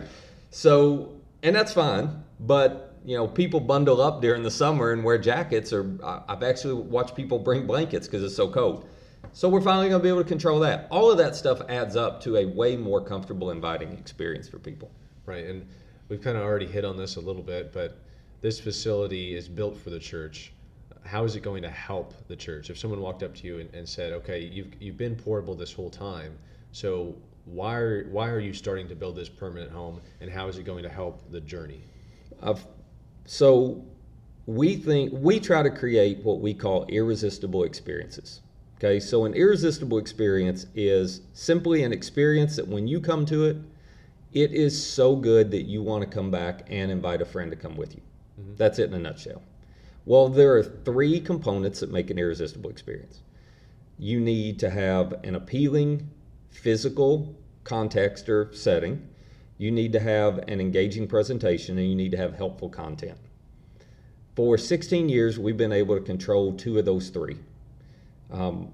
So, 0.52 1.14
and 1.42 1.56
that's 1.56 1.74
fine, 1.74 2.24
but 2.42 3.00
you 3.06 3.16
know, 3.18 3.28
people 3.28 3.60
bundle 3.62 4.02
up 4.02 4.22
during 4.22 4.44
the 4.44 4.52
summer 4.52 4.92
and 4.92 5.04
wear 5.04 5.18
jackets, 5.18 5.72
or 5.72 5.98
I've 6.04 6.44
actually 6.44 6.76
watched 6.76 7.16
people 7.16 7.40
bring 7.40 7.66
blankets 7.66 8.08
because 8.08 8.24
it's 8.24 8.36
so 8.36 8.50
cold. 8.50 8.88
So 9.32 9.50
we're 9.50 9.62
finally 9.62 9.90
going 9.90 10.00
to 10.00 10.04
be 10.04 10.10
able 10.10 10.24
to 10.24 10.28
control 10.28 10.60
that. 10.60 10.88
All 10.92 11.10
of 11.10 11.18
that 11.18 11.36
stuff 11.36 11.62
adds 11.70 11.96
up 11.96 12.22
to 12.22 12.38
a 12.38 12.46
way 12.46 12.76
more 12.76 13.02
comfortable, 13.02 13.52
inviting 13.52 13.94
experience 13.94 14.48
for 14.48 14.60
people. 14.60 14.92
Right, 15.26 15.46
and 15.46 15.66
we've 16.10 16.22
kind 16.22 16.38
of 16.38 16.44
already 16.44 16.68
hit 16.68 16.84
on 16.84 16.98
this 16.98 17.16
a 17.16 17.22
little 17.22 17.42
bit, 17.42 17.72
but 17.72 17.98
this 18.42 18.60
facility 18.60 19.36
is 19.36 19.48
built 19.48 19.78
for 19.78 19.90
the 19.90 20.00
church. 20.00 20.52
How 21.06 21.24
is 21.24 21.36
it 21.36 21.42
going 21.42 21.64
to 21.64 21.70
help 21.70 22.14
the 22.28 22.36
church? 22.36 22.70
If 22.70 22.78
someone 22.78 23.00
walked 23.00 23.24
up 23.24 23.34
to 23.36 23.48
you 23.48 23.60
and, 23.60 23.74
and 23.74 23.88
said, 23.88 24.14
"Okay, 24.14 24.40
you've 24.40 24.74
you've 24.82 24.98
been 24.98 25.16
portable 25.16 25.56
this 25.56 25.74
whole 25.74 25.90
time, 25.90 26.38
so 26.72 27.16
why 27.46 27.76
are 27.76 28.04
why 28.10 28.30
are 28.30 28.40
you 28.40 28.54
starting 28.54 28.88
to 28.90 28.96
build 28.96 29.16
this 29.16 29.30
permanent 29.30 29.72
home, 29.72 30.02
and 30.22 30.30
how 30.30 30.48
is 30.48 30.58
it 30.58 30.64
going 30.64 30.84
to 30.84 30.90
help 30.90 31.22
the 31.32 31.42
journey?" 31.42 31.82
I've, 32.42 32.66
so 33.26 33.84
we 34.46 34.76
think 34.76 35.14
we 35.14 35.40
try 35.40 35.64
to 35.64 35.70
create 35.70 36.20
what 36.24 36.40
we 36.42 36.54
call 36.54 36.86
irresistible 36.86 37.64
experiences. 37.64 38.42
Okay, 38.84 39.00
so 39.00 39.24
an 39.24 39.34
irresistible 39.34 39.98
experience 39.98 40.66
is 40.76 41.22
simply 41.32 41.84
an 41.84 41.94
experience 41.94 42.58
that 42.58 42.68
when 42.68 42.86
you 42.86 43.00
come 43.00 43.26
to 43.28 43.46
it, 43.46 43.56
it 44.34 44.52
is 44.52 44.86
so 44.86 45.16
good 45.16 45.52
that 45.52 45.62
you 45.62 45.82
want 45.82 46.04
to 46.04 46.10
come 46.10 46.30
back 46.30 46.68
and 46.70 46.92
invite 46.92 47.22
a 47.22 47.26
friend 47.26 47.50
to 47.52 47.56
come 47.56 47.78
with 47.78 47.96
you. 47.96 48.02
Mm-hmm. 48.38 48.56
That's 48.58 48.80
it 48.80 48.90
in 48.90 48.94
a 48.96 49.00
nutshell. 49.00 49.42
Well, 50.04 50.28
there 50.28 50.58
are 50.58 50.64
three 50.64 51.22
components 51.22 51.80
that 51.80 51.94
make 51.94 52.10
an 52.10 52.20
irresistible 52.20 52.70
experience. 52.70 53.22
You 53.98 54.20
need 54.20 54.60
to 54.60 54.70
have 54.70 55.14
an 55.24 55.36
appealing 55.36 56.10
physical 56.50 57.38
context 57.64 58.28
or 58.28 58.54
setting, 58.54 59.08
you 59.58 59.72
need 59.72 59.94
to 59.94 60.00
have 60.02 60.40
an 60.50 60.60
engaging 60.60 61.08
presentation, 61.08 61.78
and 61.78 61.88
you 61.88 61.96
need 61.96 62.12
to 62.12 62.18
have 62.18 62.36
helpful 62.36 62.68
content. 62.68 63.18
For 64.36 64.58
16 64.58 65.08
years, 65.08 65.40
we've 65.40 65.56
been 65.56 65.72
able 65.72 65.96
to 65.96 66.02
control 66.04 66.52
two 66.52 66.78
of 66.78 66.84
those 66.84 67.08
three. 67.08 67.38
Um, 68.34 68.74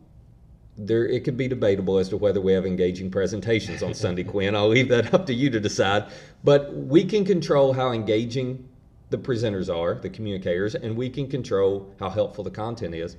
there, 0.78 1.06
it 1.06 1.26
could 1.26 1.36
be 1.36 1.48
debatable 1.48 1.98
as 1.98 2.10
to 2.10 2.18
whether 2.18 2.40
we 2.40 2.54
have 2.54 2.66
engaging 2.66 3.12
presentations 3.12 3.84
on 3.84 3.94
Sunday, 3.94 4.24
Quinn. 4.34 4.56
I'll 4.56 4.70
leave 4.70 4.88
that 4.90 5.14
up 5.14 5.26
to 5.28 5.34
you 5.34 5.50
to 5.50 5.60
decide. 5.60 6.06
But 6.44 6.74
we 6.74 7.04
can 7.04 7.26
control 7.26 7.74
how 7.74 7.92
engaging 7.92 8.68
the 9.10 9.18
presenters 9.18 9.74
are, 9.74 9.96
the 9.96 10.10
communicators, 10.10 10.76
and 10.76 10.96
we 10.96 11.10
can 11.10 11.28
control 11.28 11.94
how 12.00 12.10
helpful 12.10 12.44
the 12.44 12.52
content 12.52 12.96
is. 12.96 13.18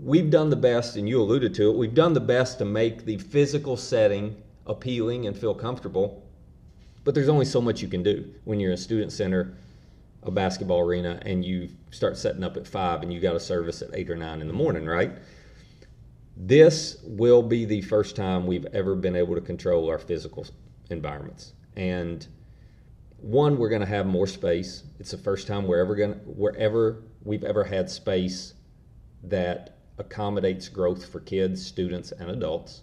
We've 0.00 0.30
done 0.30 0.50
the 0.50 0.56
best, 0.56 0.96
and 0.96 1.08
you 1.08 1.20
alluded 1.20 1.54
to 1.54 1.70
it, 1.70 1.76
we've 1.76 1.94
done 1.94 2.12
the 2.12 2.20
best 2.20 2.58
to 2.58 2.64
make 2.64 3.04
the 3.04 3.18
physical 3.18 3.76
setting 3.76 4.36
appealing 4.66 5.26
and 5.26 5.36
feel 5.36 5.54
comfortable. 5.54 6.22
But 7.04 7.14
there's 7.14 7.28
only 7.28 7.46
so 7.46 7.60
much 7.60 7.80
you 7.80 7.88
can 7.88 8.02
do 8.02 8.32
when 8.44 8.60
you're 8.60 8.70
in 8.70 8.74
a 8.74 8.80
student 8.80 9.12
center, 9.12 9.54
a 10.22 10.30
basketball 10.30 10.80
arena, 10.80 11.18
and 11.22 11.44
you 11.44 11.70
start 11.90 12.18
setting 12.18 12.44
up 12.44 12.56
at 12.56 12.66
five 12.66 13.02
and 13.02 13.12
you 13.12 13.18
got 13.18 13.34
a 13.34 13.40
service 13.40 13.82
at 13.82 13.90
eight 13.94 14.10
or 14.10 14.16
nine 14.16 14.40
in 14.40 14.46
the 14.46 14.52
morning, 14.52 14.84
right? 14.86 15.12
This 16.40 16.98
will 17.02 17.42
be 17.42 17.64
the 17.64 17.80
first 17.82 18.14
time 18.14 18.46
we've 18.46 18.66
ever 18.66 18.94
been 18.94 19.16
able 19.16 19.34
to 19.34 19.40
control 19.40 19.88
our 19.88 19.98
physical 19.98 20.46
environments. 20.88 21.54
And 21.74 22.24
one, 23.16 23.58
we're 23.58 23.68
going 23.68 23.80
to 23.80 23.88
have 23.88 24.06
more 24.06 24.28
space. 24.28 24.84
It's 25.00 25.10
the 25.10 25.18
first 25.18 25.48
time 25.48 25.66
we're 25.66 25.80
ever 25.80 25.96
going 25.96 26.12
to, 26.12 26.18
wherever 26.20 27.02
we've 27.24 27.42
ever 27.42 27.64
had 27.64 27.90
space 27.90 28.54
that 29.24 29.78
accommodates 29.98 30.68
growth 30.68 31.06
for 31.06 31.18
kids, 31.18 31.66
students, 31.66 32.12
and 32.12 32.30
adults. 32.30 32.82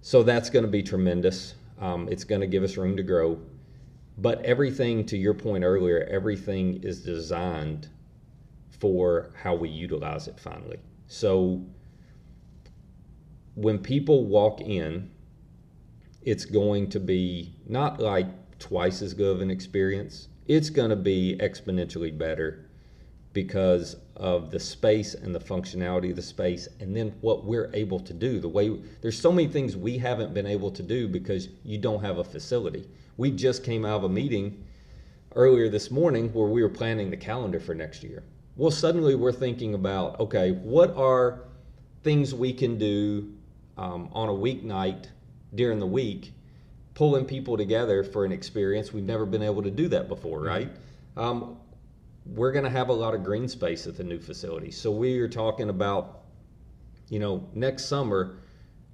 So 0.00 0.24
that's 0.24 0.50
going 0.50 0.64
to 0.64 0.70
be 0.70 0.82
tremendous. 0.82 1.54
Um, 1.80 2.08
it's 2.10 2.24
going 2.24 2.40
to 2.40 2.48
give 2.48 2.64
us 2.64 2.76
room 2.76 2.96
to 2.96 3.04
grow. 3.04 3.38
But 4.18 4.44
everything, 4.44 5.06
to 5.06 5.16
your 5.16 5.34
point 5.34 5.62
earlier, 5.62 6.04
everything 6.10 6.82
is 6.82 7.04
designed 7.04 7.86
for 8.80 9.30
how 9.40 9.54
we 9.54 9.68
utilize 9.68 10.26
it 10.26 10.40
finally. 10.40 10.78
So 11.06 11.64
when 13.56 13.78
people 13.78 14.26
walk 14.26 14.60
in, 14.60 15.10
it's 16.22 16.44
going 16.44 16.90
to 16.90 17.00
be 17.00 17.54
not 17.66 18.00
like 18.00 18.26
twice 18.58 19.02
as 19.02 19.14
good 19.14 19.34
of 19.34 19.40
an 19.40 19.50
experience. 19.50 20.28
It's 20.46 20.70
going 20.70 20.90
to 20.90 20.96
be 20.96 21.36
exponentially 21.40 22.16
better 22.16 22.68
because 23.32 23.96
of 24.16 24.50
the 24.50 24.60
space 24.60 25.14
and 25.14 25.34
the 25.34 25.40
functionality 25.40 26.10
of 26.10 26.16
the 26.16 26.22
space 26.22 26.68
and 26.80 26.94
then 26.94 27.14
what 27.22 27.44
we're 27.44 27.70
able 27.74 27.98
to 28.00 28.12
do. 28.12 28.40
The 28.40 28.48
way 28.48 28.78
there's 29.00 29.18
so 29.18 29.32
many 29.32 29.48
things 29.48 29.76
we 29.76 29.98
haven't 29.98 30.34
been 30.34 30.46
able 30.46 30.70
to 30.70 30.82
do 30.82 31.08
because 31.08 31.48
you 31.64 31.78
don't 31.78 32.02
have 32.02 32.18
a 32.18 32.24
facility. 32.24 32.86
We 33.16 33.30
just 33.30 33.64
came 33.64 33.84
out 33.84 33.96
of 33.96 34.04
a 34.04 34.08
meeting 34.08 34.64
earlier 35.34 35.68
this 35.68 35.90
morning 35.90 36.32
where 36.32 36.48
we 36.48 36.62
were 36.62 36.68
planning 36.68 37.10
the 37.10 37.16
calendar 37.16 37.60
for 37.60 37.74
next 37.74 38.02
year. 38.02 38.22
Well 38.56 38.70
suddenly 38.70 39.14
we're 39.14 39.32
thinking 39.32 39.74
about 39.74 40.20
okay 40.20 40.52
what 40.52 40.94
are 40.96 41.40
things 42.02 42.34
we 42.34 42.52
can 42.52 42.78
do 42.78 43.35
um, 43.76 44.08
on 44.12 44.28
a 44.28 44.32
weeknight 44.32 45.06
during 45.54 45.78
the 45.78 45.86
week, 45.86 46.32
pulling 46.94 47.24
people 47.24 47.56
together 47.56 48.02
for 48.02 48.24
an 48.24 48.32
experience. 48.32 48.92
We've 48.92 49.04
never 49.04 49.26
been 49.26 49.42
able 49.42 49.62
to 49.62 49.70
do 49.70 49.88
that 49.88 50.08
before, 50.08 50.40
right? 50.40 50.70
Um, 51.16 51.58
we're 52.24 52.52
going 52.52 52.64
to 52.64 52.70
have 52.70 52.88
a 52.88 52.92
lot 52.92 53.14
of 53.14 53.22
green 53.22 53.48
space 53.48 53.86
at 53.86 53.96
the 53.96 54.04
new 54.04 54.18
facility. 54.18 54.70
So 54.70 54.90
we 54.90 55.18
are 55.20 55.28
talking 55.28 55.68
about, 55.68 56.22
you 57.08 57.18
know, 57.18 57.48
next 57.54 57.86
summer, 57.86 58.38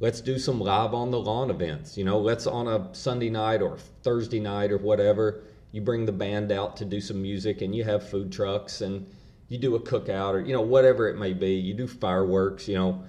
let's 0.00 0.20
do 0.20 0.38
some 0.38 0.60
live 0.60 0.94
on 0.94 1.10
the 1.10 1.18
lawn 1.18 1.50
events. 1.50 1.96
You 1.96 2.04
know, 2.04 2.18
let's 2.18 2.46
on 2.46 2.68
a 2.68 2.94
Sunday 2.94 3.30
night 3.30 3.62
or 3.62 3.78
Thursday 4.02 4.40
night 4.40 4.70
or 4.70 4.78
whatever, 4.78 5.44
you 5.70 5.80
bring 5.80 6.04
the 6.04 6.12
band 6.12 6.52
out 6.52 6.76
to 6.78 6.84
do 6.84 7.00
some 7.00 7.22
music 7.22 7.62
and 7.62 7.74
you 7.74 7.84
have 7.84 8.08
food 8.08 8.30
trucks 8.30 8.82
and 8.82 9.06
you 9.48 9.58
do 9.58 9.74
a 9.74 9.80
cookout 9.80 10.34
or, 10.34 10.40
you 10.40 10.52
know, 10.52 10.60
whatever 10.60 11.08
it 11.08 11.16
may 11.16 11.32
be. 11.32 11.54
You 11.54 11.72
do 11.72 11.86
fireworks, 11.86 12.68
you 12.68 12.74
know. 12.74 13.04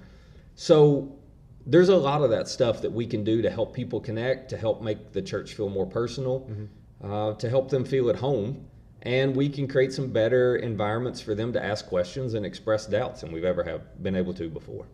So 0.54 1.18
there's 1.66 1.88
a 1.88 1.96
lot 1.96 2.22
of 2.22 2.30
that 2.30 2.48
stuff 2.48 2.82
that 2.82 2.92
we 2.92 3.06
can 3.06 3.24
do 3.24 3.42
to 3.42 3.50
help 3.50 3.74
people 3.74 4.00
connect, 4.00 4.50
to 4.50 4.56
help 4.56 4.82
make 4.82 5.12
the 5.12 5.22
church 5.22 5.54
feel 5.54 5.68
more 5.68 5.86
personal, 5.86 6.40
mm-hmm. 6.40 7.12
uh, 7.12 7.34
to 7.34 7.48
help 7.48 7.70
them 7.70 7.84
feel 7.84 8.10
at 8.10 8.16
home. 8.16 8.66
And 9.02 9.36
we 9.36 9.48
can 9.48 9.68
create 9.68 9.92
some 9.92 10.10
better 10.10 10.56
environments 10.56 11.20
for 11.20 11.34
them 11.34 11.52
to 11.52 11.62
ask 11.62 11.86
questions 11.86 12.34
and 12.34 12.46
express 12.46 12.86
doubts 12.86 13.20
than 13.20 13.32
we've 13.32 13.44
ever 13.44 13.62
have 13.62 14.02
been 14.02 14.16
able 14.16 14.32
to 14.34 14.48
before. 14.48 14.86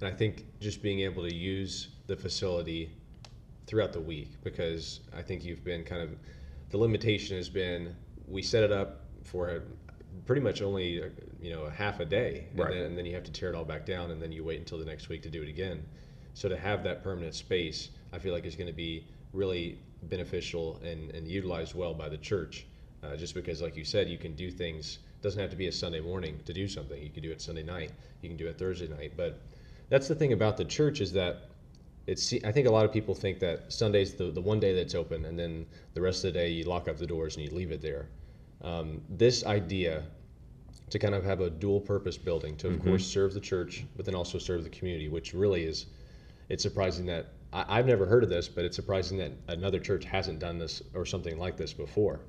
And 0.00 0.08
I 0.08 0.12
think 0.12 0.46
just 0.60 0.80
being 0.80 1.00
able 1.00 1.28
to 1.28 1.34
use 1.34 1.88
the 2.06 2.16
facility 2.16 2.92
throughout 3.66 3.92
the 3.92 4.00
week, 4.00 4.28
because 4.44 5.00
I 5.16 5.22
think 5.22 5.44
you've 5.44 5.64
been 5.64 5.82
kind 5.82 6.02
of 6.02 6.10
the 6.70 6.78
limitation 6.78 7.36
has 7.36 7.48
been 7.48 7.94
we 8.28 8.42
set 8.42 8.62
it 8.62 8.72
up 8.72 9.06
for 9.24 9.62
pretty 10.26 10.42
much 10.42 10.62
only 10.62 11.02
you 11.40 11.50
know 11.50 11.62
a 11.62 11.70
half 11.70 12.00
a 12.00 12.04
day, 12.04 12.46
and, 12.50 12.58
right. 12.58 12.70
then, 12.72 12.82
and 12.82 12.98
then 12.98 13.06
you 13.06 13.14
have 13.14 13.24
to 13.24 13.32
tear 13.32 13.48
it 13.48 13.54
all 13.54 13.64
back 13.64 13.84
down, 13.84 14.10
and 14.10 14.22
then 14.22 14.32
you 14.32 14.44
wait 14.44 14.58
until 14.58 14.78
the 14.78 14.84
next 14.84 15.08
week 15.08 15.22
to 15.22 15.30
do 15.30 15.42
it 15.42 15.48
again. 15.48 15.82
So 16.38 16.48
to 16.48 16.56
have 16.56 16.84
that 16.84 17.02
permanent 17.02 17.34
space, 17.34 17.90
I 18.12 18.20
feel 18.20 18.32
like 18.32 18.46
is 18.46 18.54
going 18.54 18.68
to 18.68 18.72
be 18.72 19.04
really 19.32 19.76
beneficial 20.04 20.80
and, 20.84 21.10
and 21.10 21.26
utilized 21.26 21.74
well 21.74 21.94
by 21.94 22.08
the 22.08 22.16
church. 22.16 22.64
Uh, 23.02 23.16
just 23.16 23.34
because, 23.34 23.60
like 23.60 23.76
you 23.76 23.84
said, 23.84 24.08
you 24.08 24.18
can 24.18 24.36
do 24.36 24.48
things. 24.48 25.00
Doesn't 25.20 25.40
have 25.40 25.50
to 25.50 25.56
be 25.56 25.66
a 25.66 25.72
Sunday 25.72 25.98
morning 25.98 26.38
to 26.44 26.52
do 26.52 26.68
something. 26.68 27.02
You 27.02 27.10
can 27.10 27.24
do 27.24 27.32
it 27.32 27.42
Sunday 27.42 27.64
night. 27.64 27.90
You 28.22 28.28
can 28.28 28.36
do 28.36 28.46
it 28.46 28.56
Thursday 28.56 28.86
night. 28.86 29.14
But 29.16 29.40
that's 29.88 30.06
the 30.06 30.14
thing 30.14 30.32
about 30.32 30.56
the 30.56 30.64
church 30.64 31.00
is 31.00 31.12
that 31.14 31.48
it's. 32.06 32.32
I 32.44 32.52
think 32.52 32.68
a 32.68 32.70
lot 32.70 32.84
of 32.84 32.92
people 32.92 33.16
think 33.16 33.40
that 33.40 33.72
Sunday's 33.72 34.14
the 34.14 34.30
the 34.30 34.40
one 34.40 34.60
day 34.60 34.72
that's 34.76 34.94
open, 34.94 35.24
and 35.24 35.36
then 35.36 35.66
the 35.94 36.00
rest 36.00 36.24
of 36.24 36.32
the 36.32 36.38
day 36.38 36.50
you 36.50 36.62
lock 36.62 36.86
up 36.86 36.98
the 36.98 37.06
doors 37.06 37.36
and 37.36 37.44
you 37.44 37.50
leave 37.50 37.72
it 37.72 37.82
there. 37.82 38.10
Um, 38.62 39.02
this 39.08 39.44
idea 39.44 40.04
to 40.90 41.00
kind 41.00 41.16
of 41.16 41.24
have 41.24 41.40
a 41.40 41.50
dual 41.50 41.80
purpose 41.80 42.16
building 42.16 42.56
to, 42.58 42.68
of 42.68 42.74
mm-hmm. 42.74 42.90
course, 42.90 43.04
serve 43.04 43.34
the 43.34 43.40
church, 43.40 43.84
but 43.96 44.06
then 44.06 44.14
also 44.14 44.38
serve 44.38 44.62
the 44.62 44.70
community, 44.70 45.08
which 45.08 45.34
really 45.34 45.64
is 45.64 45.86
it's 46.48 46.62
surprising 46.62 47.06
that 47.06 47.32
I, 47.52 47.76
have 47.76 47.86
never 47.86 48.04
heard 48.04 48.22
of 48.22 48.28
this, 48.28 48.48
but 48.48 48.64
it's 48.64 48.76
surprising 48.76 49.18
that 49.18 49.32
another 49.48 49.80
church 49.80 50.04
hasn't 50.04 50.38
done 50.38 50.58
this 50.58 50.82
or 50.94 51.06
something 51.06 51.38
like 51.38 51.56
this 51.56 51.72
before. 51.72 52.20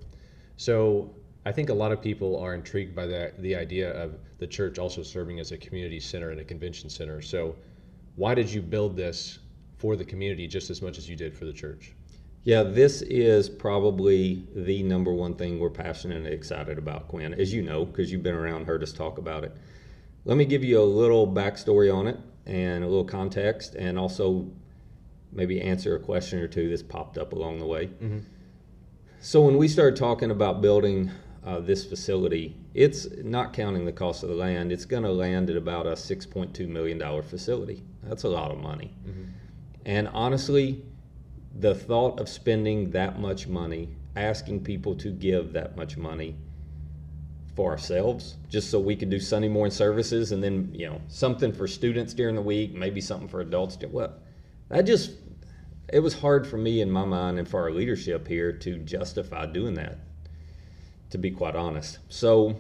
So 0.56 1.14
I 1.46 1.52
think 1.52 1.70
a 1.70 1.74
lot 1.74 1.92
of 1.92 2.02
people 2.02 2.38
are 2.40 2.54
intrigued 2.54 2.96
by 2.96 3.06
the, 3.06 3.34
the 3.40 3.56
idea 3.56 3.92
of 3.92 4.18
the 4.38 4.48
church 4.48 4.80
also 4.80 5.04
serving 5.04 5.40
as 5.40 5.52
a 5.52 5.58
community 5.58 6.00
center 6.00 6.32
and 6.32 6.40
a 6.40 6.44
convention 6.44 6.90
center. 6.90 7.22
So, 7.22 7.56
why 8.16 8.36
did 8.36 8.52
you 8.52 8.62
build 8.62 8.98
this 8.98 9.40
for 9.78 9.96
the 9.96 10.04
community 10.04 10.48
just 10.48 10.70
as 10.70 10.82
much 10.82 10.98
as 10.98 11.10
you 11.10 11.16
did 11.16 11.34
for 11.34 11.46
the 11.46 11.54
church? 11.54 11.94
Yeah, 12.44 12.64
this 12.64 13.02
is 13.04 13.50
probably 13.50 14.46
the 14.54 14.84
number 14.84 15.14
one 15.14 15.36
thing 15.36 15.60
we're 15.60 15.70
passionate 15.70 16.18
and 16.18 16.28
excited 16.28 16.78
about, 16.78 17.08
Quinn, 17.08 17.34
as 17.34 17.54
you 17.54 17.62
know, 17.62 17.86
because 17.86 18.12
you've 18.12 18.24
been 18.24 18.36
around, 18.36 18.66
heard 18.66 18.84
us 18.84 18.92
talk 18.92 19.18
about 19.18 19.44
it. 19.44 19.56
Let 20.26 20.38
me 20.38 20.46
give 20.46 20.64
you 20.64 20.82
a 20.82 20.84
little 20.84 21.26
backstory 21.26 21.94
on 21.94 22.08
it 22.08 22.18
and 22.50 22.84
a 22.84 22.88
little 22.88 23.06
context, 23.06 23.76
and 23.76 23.98
also 23.98 24.50
maybe 25.32 25.62
answer 25.62 25.96
a 25.96 26.00
question 26.00 26.40
or 26.40 26.48
two 26.48 26.70
that's 26.70 26.82
popped 26.82 27.18
up 27.18 27.32
along 27.32 27.60
the 27.60 27.66
way. 27.66 27.88
Mm-hmm. 27.88 28.20
So, 29.22 29.42
when 29.42 29.58
we 29.58 29.68
started 29.68 29.96
talking 29.96 30.32
about 30.32 30.62
building 30.62 31.12
uh, 31.46 31.60
this 31.60 31.86
facility, 31.86 32.56
it's 32.74 33.08
not 33.24 33.54
counting 33.54 33.86
the 33.86 33.92
cost 33.92 34.24
of 34.24 34.30
the 34.30 34.36
land, 34.36 34.72
it's 34.72 34.86
going 34.86 35.04
to 35.04 35.12
land 35.12 35.50
at 35.50 35.58
about 35.58 35.86
a 35.86 35.92
$6.2 35.92 36.68
million 36.68 37.22
facility. 37.22 37.84
That's 38.04 38.24
a 38.24 38.30
lot 38.30 38.52
of 38.52 38.58
money. 38.58 38.94
Mm-hmm. 39.08 39.24
And 39.86 40.08
honestly, 40.10 40.84
the 41.58 41.76
thought 41.76 42.20
of 42.20 42.30
spending 42.30 42.92
that 42.92 43.20
much 43.20 43.48
money, 43.48 43.90
asking 44.16 44.64
people 44.64 44.96
to 44.96 45.12
give 45.12 45.54
that 45.54 45.78
much 45.78 45.98
money 45.98 46.36
for 47.60 47.72
ourselves, 47.72 48.38
just 48.48 48.72
so 48.72 48.80
we 48.80 48.96
could 48.96 49.10
do 49.10 49.20
Sunday 49.20 49.50
morning 49.50 49.70
services 49.70 50.32
and 50.32 50.42
then, 50.42 50.72
you 50.74 50.88
know, 50.88 51.02
something 51.10 51.52
for 51.52 51.68
students 51.68 52.14
during 52.14 52.36
the 52.36 52.42
week, 52.42 52.74
maybe 52.74 53.02
something 53.02 53.28
for 53.28 53.42
adults. 53.42 53.78
Well, 53.92 54.14
that 54.70 54.84
just, 54.84 55.12
it 55.92 56.00
was 56.00 56.14
hard 56.14 56.48
for 56.48 56.56
me 56.56 56.80
in 56.80 56.90
my 56.90 57.04
mind 57.04 57.38
and 57.38 57.46
for 57.46 57.60
our 57.60 57.72
leadership 57.72 58.26
here 58.30 58.54
to 58.54 58.78
justify 58.78 59.46
doing 59.46 59.74
that, 59.74 59.98
to 61.10 61.18
be 61.18 61.32
quite 61.32 61.58
honest. 61.58 62.00
So, 62.08 62.56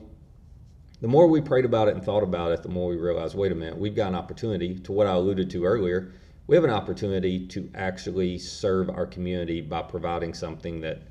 the 1.00 1.08
more 1.08 1.28
we 1.28 1.40
prayed 1.40 1.64
about 1.64 1.88
it 1.88 1.96
and 1.96 2.04
thought 2.04 2.24
about 2.24 2.52
it, 2.52 2.62
the 2.62 2.68
more 2.68 2.90
we 2.90 2.98
realized 2.98 3.36
wait 3.36 3.54
a 3.54 3.56
minute, 3.56 3.78
we've 3.78 3.96
got 3.96 4.10
an 4.10 4.16
opportunity 4.16 4.78
to 4.80 4.92
what 4.92 5.08
I 5.08 5.14
alluded 5.14 5.50
to 5.52 5.64
earlier 5.64 6.12
we 6.48 6.56
have 6.56 6.66
an 6.66 6.72
opportunity 6.72 7.46
to 7.46 7.70
actually 7.76 8.40
serve 8.40 8.90
our 8.90 9.06
community 9.06 9.62
by 9.62 9.84
providing 9.84 10.34
something 10.34 10.82
that 10.82 11.04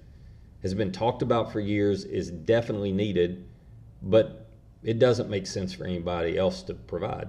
has 0.63 0.75
been 0.75 0.91
talked 0.91 1.23
about 1.23 1.53
for 1.53 1.61
years, 1.61 2.03
is 2.03 2.29
definitely 2.29 2.91
needed, 2.91 3.48
but 4.03 4.47
it 4.83 4.99
doesn't 4.99 5.29
make 5.29 5.47
sense 5.47 5.73
for 5.73 5.85
anybody 5.85 6.39
else 6.39 6.63
to 6.63 6.75
provide. 6.75 7.29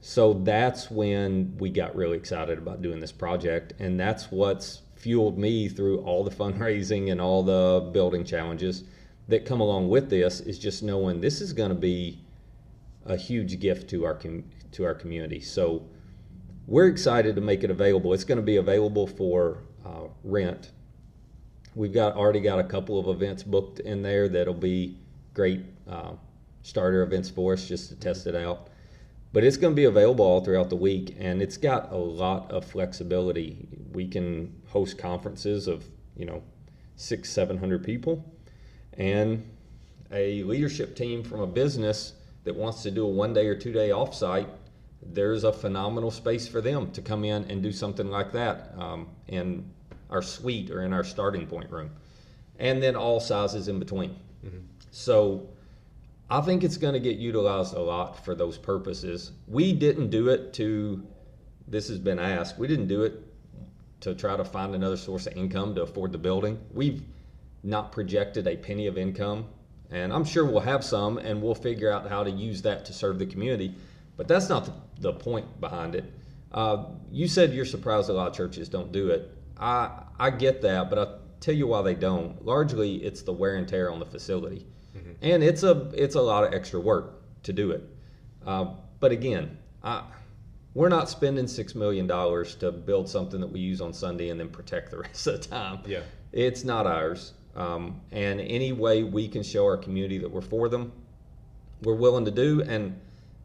So 0.00 0.34
that's 0.34 0.90
when 0.90 1.56
we 1.58 1.70
got 1.70 1.94
really 1.94 2.16
excited 2.16 2.58
about 2.58 2.82
doing 2.82 3.00
this 3.00 3.12
project, 3.12 3.74
and 3.78 4.00
that's 4.00 4.30
what's 4.30 4.82
fueled 4.96 5.38
me 5.38 5.68
through 5.68 6.00
all 6.00 6.24
the 6.24 6.30
fundraising 6.30 7.10
and 7.10 7.20
all 7.20 7.42
the 7.42 7.90
building 7.92 8.24
challenges 8.24 8.84
that 9.28 9.46
come 9.46 9.60
along 9.60 9.88
with 9.88 10.10
this 10.10 10.40
is 10.40 10.58
just 10.58 10.82
knowing 10.82 11.20
this 11.20 11.40
is 11.40 11.52
going 11.52 11.70
to 11.70 11.74
be 11.74 12.20
a 13.06 13.16
huge 13.16 13.58
gift 13.60 13.88
to 13.90 14.04
our 14.04 14.14
com- 14.14 14.44
to 14.72 14.84
our 14.84 14.94
community. 14.94 15.40
So 15.40 15.86
we're 16.66 16.88
excited 16.88 17.34
to 17.36 17.40
make 17.40 17.64
it 17.64 17.70
available. 17.70 18.12
It's 18.12 18.24
going 18.24 18.36
to 18.38 18.44
be 18.44 18.56
available 18.56 19.06
for 19.06 19.62
uh, 19.84 20.08
rent. 20.22 20.70
We've 21.74 21.92
got 21.92 22.16
already 22.16 22.40
got 22.40 22.58
a 22.58 22.64
couple 22.64 22.98
of 22.98 23.08
events 23.08 23.42
booked 23.42 23.80
in 23.80 24.02
there 24.02 24.28
that'll 24.28 24.54
be 24.54 24.98
great 25.40 25.64
uh, 25.88 26.12
starter 26.62 27.02
events 27.02 27.30
for 27.30 27.54
us 27.54 27.66
just 27.66 27.88
to 27.88 27.96
test 27.96 28.26
it 28.26 28.34
out. 28.34 28.68
But 29.32 29.42
it's 29.42 29.56
going 29.56 29.72
to 29.72 29.76
be 29.76 29.84
available 29.84 30.24
all 30.24 30.44
throughout 30.44 30.68
the 30.68 30.76
week, 30.76 31.16
and 31.18 31.40
it's 31.40 31.56
got 31.56 31.92
a 31.92 31.96
lot 31.96 32.50
of 32.50 32.64
flexibility. 32.64 33.66
We 33.92 34.06
can 34.06 34.52
host 34.68 34.98
conferences 34.98 35.66
of 35.66 35.84
you 36.16 36.26
know 36.26 36.42
six, 36.96 37.30
seven 37.30 37.56
hundred 37.56 37.84
people, 37.84 38.14
and 38.94 39.48
a 40.12 40.42
leadership 40.42 40.94
team 40.94 41.22
from 41.22 41.40
a 41.40 41.46
business 41.46 42.14
that 42.44 42.54
wants 42.54 42.82
to 42.82 42.90
do 42.90 43.06
a 43.06 43.08
one 43.08 43.32
day 43.32 43.46
or 43.46 43.54
two 43.54 43.72
day 43.72 43.90
offsite 43.90 44.48
there's 45.02 45.44
a 45.44 45.52
phenomenal 45.52 46.10
space 46.10 46.46
for 46.46 46.60
them 46.60 46.90
to 46.92 47.00
come 47.00 47.24
in 47.24 47.50
and 47.50 47.62
do 47.62 47.72
something 47.72 48.10
like 48.10 48.32
that 48.32 48.74
um, 48.76 49.08
in 49.28 49.64
our 50.10 50.22
suite 50.22 50.70
or 50.70 50.82
in 50.82 50.92
our 50.92 51.04
starting 51.04 51.46
point 51.46 51.70
room, 51.70 51.90
and 52.58 52.82
then 52.82 52.96
all 52.96 53.20
sizes 53.20 53.68
in 53.68 53.78
between. 53.78 54.10
Mm-hmm. 54.44 54.58
So 54.90 55.48
I 56.28 56.40
think 56.40 56.64
it's 56.64 56.76
going 56.76 56.94
to 56.94 57.00
get 57.00 57.16
utilized 57.16 57.74
a 57.74 57.80
lot 57.80 58.24
for 58.24 58.34
those 58.34 58.58
purposes. 58.58 59.32
We 59.46 59.72
didn't 59.72 60.10
do 60.10 60.28
it 60.28 60.52
to, 60.54 61.06
this 61.68 61.88
has 61.88 61.98
been 61.98 62.18
asked, 62.18 62.58
we 62.58 62.66
didn't 62.66 62.88
do 62.88 63.02
it 63.02 63.22
to 64.00 64.14
try 64.14 64.36
to 64.36 64.44
find 64.44 64.74
another 64.74 64.96
source 64.96 65.26
of 65.26 65.36
income 65.36 65.74
to 65.74 65.82
afford 65.82 66.12
the 66.12 66.18
building. 66.18 66.58
We've 66.72 67.02
not 67.62 67.92
projected 67.92 68.46
a 68.46 68.56
penny 68.56 68.86
of 68.86 68.96
income, 68.96 69.46
and 69.90 70.12
I'm 70.12 70.24
sure 70.24 70.44
we'll 70.44 70.60
have 70.60 70.84
some, 70.84 71.18
and 71.18 71.42
we'll 71.42 71.54
figure 71.54 71.92
out 71.92 72.08
how 72.08 72.24
to 72.24 72.30
use 72.30 72.62
that 72.62 72.84
to 72.86 72.92
serve 72.92 73.18
the 73.18 73.26
community. 73.26 73.74
But 74.16 74.28
that's 74.28 74.48
not 74.48 74.64
the, 74.64 74.72
the 75.00 75.12
point 75.12 75.60
behind 75.60 75.94
it. 75.94 76.04
Uh, 76.52 76.84
you 77.12 77.28
said 77.28 77.52
you're 77.52 77.64
surprised 77.64 78.08
a 78.08 78.12
lot 78.12 78.28
of 78.28 78.34
churches 78.34 78.68
don't 78.68 78.90
do 78.90 79.10
it. 79.10 79.36
I 79.58 79.90
I 80.18 80.30
get 80.30 80.62
that, 80.62 80.90
but 80.90 80.98
I'll 80.98 81.18
tell 81.40 81.54
you 81.54 81.66
why 81.66 81.82
they 81.82 81.94
don't. 81.94 82.44
Largely, 82.44 82.96
it's 82.96 83.22
the 83.22 83.32
wear 83.32 83.56
and 83.56 83.68
tear 83.68 83.90
on 83.90 83.98
the 83.98 84.06
facility, 84.06 84.66
mm-hmm. 84.96 85.12
and 85.22 85.42
it's 85.42 85.62
a 85.62 85.90
it's 85.94 86.14
a 86.14 86.20
lot 86.20 86.44
of 86.44 86.52
extra 86.54 86.80
work 86.80 87.22
to 87.44 87.52
do 87.52 87.70
it. 87.70 87.82
Uh, 88.46 88.66
but 89.00 89.12
again, 89.12 89.56
I, 89.82 90.02
we're 90.74 90.88
not 90.88 91.08
spending 91.08 91.46
six 91.46 91.74
million 91.74 92.06
dollars 92.06 92.54
to 92.56 92.70
build 92.70 93.08
something 93.08 93.40
that 93.40 93.50
we 93.50 93.60
use 93.60 93.80
on 93.80 93.92
Sunday 93.92 94.30
and 94.30 94.38
then 94.38 94.48
protect 94.48 94.90
the 94.90 94.98
rest 95.00 95.26
of 95.26 95.42
the 95.42 95.48
time. 95.48 95.80
Yeah, 95.86 96.00
it's 96.32 96.64
not 96.64 96.86
ours. 96.86 97.32
Um, 97.56 98.00
and 98.12 98.40
any 98.40 98.72
way 98.72 99.02
we 99.02 99.28
can 99.28 99.42
show 99.42 99.64
our 99.64 99.76
community 99.76 100.18
that 100.18 100.30
we're 100.30 100.40
for 100.40 100.68
them, 100.68 100.92
we're 101.82 101.94
willing 101.94 102.24
to 102.24 102.30
do. 102.30 102.62
And 102.62 102.98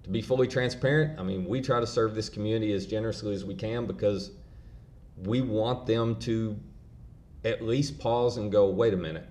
to 0.04 0.10
be 0.10 0.22
fully 0.22 0.48
transparent, 0.48 1.20
I 1.20 1.24
mean, 1.24 1.46
we 1.46 1.62
try 1.62 1.80
to 1.80 1.88
serve 1.88 2.14
this 2.14 2.30
community 2.30 2.74
as 2.74 2.86
generously 2.86 3.34
as 3.34 3.44
we 3.44 3.56
can 3.56 3.86
because 3.86 4.32
we 5.24 5.42
want 5.42 5.88
them 5.88 6.18
to 6.18 6.58
at 7.44 7.64
least 7.64 7.98
pause 8.00 8.38
and 8.38 8.52
go, 8.52 8.70
wait 8.70 8.94
a 8.94 8.98
minute. 8.98 9.28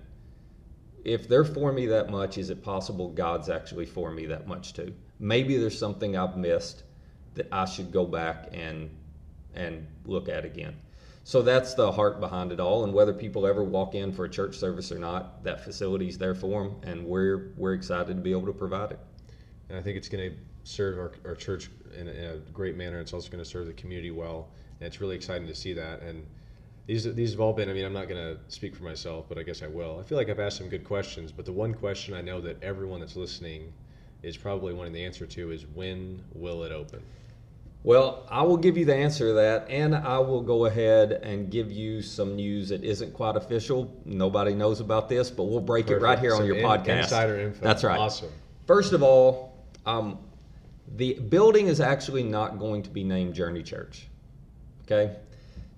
If 1.05 1.29
they're 1.29 1.45
for 1.45 1.71
me 1.71 1.85
that 1.87 2.09
much, 2.09 2.37
is 2.37 2.49
it 2.49 2.63
possible 2.63 3.09
God's 3.09 3.47
actually 3.47 3.85
for 3.85 4.11
me 4.11 4.25
that 4.25 4.47
much 4.47 4.73
too? 4.73 4.93
Maybe 5.19 5.55
there's 5.55 5.77
something 5.77 6.17
I've 6.17 6.35
missed 6.35 6.83
that 7.35 7.47
I 7.51 7.65
should 7.65 7.91
go 7.91 8.05
back 8.05 8.49
and 8.51 8.89
and 9.53 9.87
look 10.05 10.27
at 10.27 10.43
again. 10.43 10.75
So 11.23 11.41
that's 11.41 11.73
the 11.73 11.91
heart 11.91 12.19
behind 12.19 12.51
it 12.51 12.59
all. 12.59 12.83
And 12.83 12.93
whether 12.93 13.13
people 13.13 13.47
ever 13.47 13.63
walk 13.63 13.95
in 13.95 14.11
for 14.11 14.25
a 14.25 14.29
church 14.29 14.57
service 14.57 14.91
or 14.91 14.99
not, 14.99 15.43
that 15.43 15.63
facility's 15.63 16.17
there 16.17 16.35
for 16.35 16.63
them, 16.63 16.75
and 16.83 17.05
we're 17.05 17.53
we're 17.55 17.73
excited 17.73 18.15
to 18.15 18.21
be 18.21 18.31
able 18.31 18.47
to 18.47 18.53
provide 18.53 18.91
it. 18.91 18.99
And 19.69 19.77
I 19.77 19.81
think 19.81 19.97
it's 19.97 20.09
going 20.09 20.31
to 20.31 20.37
serve 20.63 20.97
our, 20.97 21.11
our 21.25 21.35
church 21.35 21.69
in 21.97 22.07
a, 22.07 22.11
in 22.11 22.25
a 22.25 22.37
great 22.51 22.75
manner. 22.75 22.99
It's 22.99 23.13
also 23.13 23.29
going 23.29 23.43
to 23.43 23.49
serve 23.49 23.67
the 23.67 23.73
community 23.73 24.11
well, 24.11 24.49
and 24.79 24.87
it's 24.87 25.01
really 25.01 25.15
exciting 25.15 25.47
to 25.47 25.55
see 25.55 25.73
that. 25.73 26.01
And 26.01 26.25
these 26.87 27.11
these 27.15 27.31
have 27.31 27.39
all 27.39 27.53
been. 27.53 27.69
I 27.69 27.73
mean, 27.73 27.85
I'm 27.85 27.93
not 27.93 28.07
going 28.07 28.21
to 28.21 28.39
speak 28.47 28.75
for 28.75 28.83
myself, 28.83 29.25
but 29.27 29.37
I 29.37 29.43
guess 29.43 29.63
I 29.63 29.67
will. 29.67 29.99
I 29.99 30.03
feel 30.03 30.17
like 30.17 30.29
I've 30.29 30.39
asked 30.39 30.57
some 30.57 30.69
good 30.69 30.83
questions, 30.83 31.31
but 31.31 31.45
the 31.45 31.51
one 31.51 31.73
question 31.73 32.13
I 32.13 32.21
know 32.21 32.39
that 32.41 32.61
everyone 32.61 32.99
that's 32.99 33.15
listening 33.15 33.73
is 34.21 34.37
probably 34.37 34.73
wanting 34.73 34.93
the 34.93 35.03
answer 35.03 35.25
to 35.25 35.51
is 35.51 35.65
when 35.73 36.23
will 36.33 36.63
it 36.63 36.71
open? 36.71 37.01
Well, 37.83 38.25
I 38.31 38.41
will 38.41 38.57
give 38.57 38.77
you 38.77 38.85
the 38.85 38.95
answer 38.95 39.27
to 39.27 39.33
that, 39.33 39.67
and 39.69 39.95
I 39.95 40.17
will 40.17 40.41
go 40.41 40.65
ahead 40.65 41.11
and 41.11 41.51
give 41.51 41.71
you 41.71 42.01
some 42.01 42.35
news 42.35 42.69
that 42.69 42.83
isn't 42.83 43.13
quite 43.13 43.35
official. 43.35 43.95
Nobody 44.05 44.55
knows 44.55 44.79
about 44.79 45.07
this, 45.07 45.29
but 45.29 45.43
we'll 45.43 45.61
break 45.61 45.85
Perfect. 45.85 46.01
it 46.01 46.03
right 46.03 46.17
here 46.17 46.33
on 46.33 46.47
your 46.47 46.55
in, 46.55 46.65
podcast. 46.65 47.03
Insider 47.03 47.39
info. 47.39 47.63
That's 47.63 47.83
right. 47.83 47.99
Awesome. 47.99 48.31
First 48.65 48.93
of 48.93 49.03
all, 49.03 49.55
um, 49.85 50.17
the 50.95 51.13
building 51.13 51.67
is 51.67 51.79
actually 51.79 52.23
not 52.23 52.57
going 52.57 52.81
to 52.81 52.89
be 52.89 53.03
named 53.03 53.35
Journey 53.35 53.61
Church. 53.61 54.07
Okay? 54.83 55.15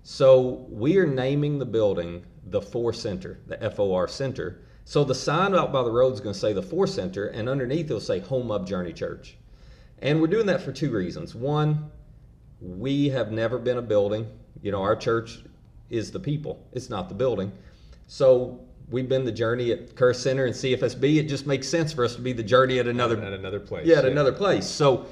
So 0.10 0.66
we 0.70 0.98
are 1.00 1.06
naming 1.06 1.60
the 1.60 1.66
building 1.66 2.24
the 2.46 2.62
Four 2.62 2.94
Center, 2.94 3.40
the 3.46 3.70
FOR 3.70 4.08
Center. 4.08 4.62
So 4.86 5.04
the 5.04 5.14
sign 5.14 5.54
out 5.54 5.74
by 5.74 5.84
the 5.84 5.92
road 5.92 6.14
is 6.14 6.22
going 6.22 6.32
to 6.32 6.40
say 6.40 6.54
the 6.54 6.62
Four 6.62 6.88
Center, 6.88 7.28
and 7.28 7.50
underneath 7.50 7.88
it'll 7.88 8.00
say 8.00 8.20
Home 8.20 8.50
of 8.50 8.66
Journey 8.66 8.94
Church. 8.94 9.36
And 10.00 10.22
we're 10.22 10.28
doing 10.28 10.46
that 10.46 10.62
for 10.62 10.72
two 10.72 10.92
reasons. 10.92 11.36
One, 11.36 11.92
we 12.62 13.10
have 13.10 13.34
never 13.34 13.60
been 13.60 13.80
a 13.80 13.82
building. 13.82 14.28
You 14.62 14.72
know, 14.72 14.82
our 14.82 14.96
church 14.96 15.40
is 15.90 16.10
the 16.10 16.22
people, 16.22 16.66
it's 16.72 16.90
not 16.90 17.10
the 17.10 17.16
building. 17.16 17.52
So 18.08 18.62
we've 18.90 19.10
been 19.10 19.26
the 19.26 19.32
journey 19.34 19.74
at 19.74 19.94
Curris 19.96 20.22
Center 20.22 20.46
and 20.46 20.56
CFSB. 20.56 21.18
It 21.18 21.24
just 21.24 21.46
makes 21.46 21.68
sense 21.68 21.92
for 21.92 22.06
us 22.06 22.16
to 22.16 22.22
be 22.22 22.32
the 22.32 22.44
journey 22.44 22.80
at 22.80 22.88
another 22.88 23.22
at 23.22 23.34
another 23.34 23.60
place. 23.60 23.86
Yeah, 23.86 23.98
at 23.98 24.06
yeah. 24.06 24.12
another 24.12 24.32
place. 24.32 24.66
So, 24.66 25.08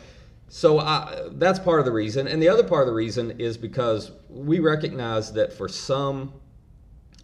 so 0.48 0.80
I, 0.80 1.30
that's 1.34 1.60
part 1.60 1.80
of 1.80 1.86
the 1.86 1.92
reason, 1.92 2.28
and 2.28 2.42
the 2.42 2.50
other 2.50 2.64
part 2.64 2.82
of 2.82 2.88
the 2.88 2.94
reason 2.94 3.40
is 3.40 3.58
because 3.58 4.12
we 4.30 4.60
recognize 4.60 5.34
that 5.34 5.52
for 5.52 5.68
some 5.68 6.34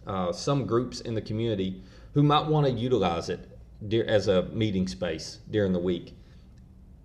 uh, 0.06 0.32
some 0.32 0.66
groups 0.66 1.00
in 1.00 1.14
the 1.14 1.22
community 1.22 1.82
who 2.14 2.22
might 2.22 2.46
want 2.46 2.66
to 2.66 2.72
utilize 2.72 3.28
it 3.28 3.48
as 4.06 4.28
a 4.28 4.42
meeting 4.46 4.88
space 4.88 5.38
during 5.50 5.72
the 5.72 5.78
week. 5.78 6.16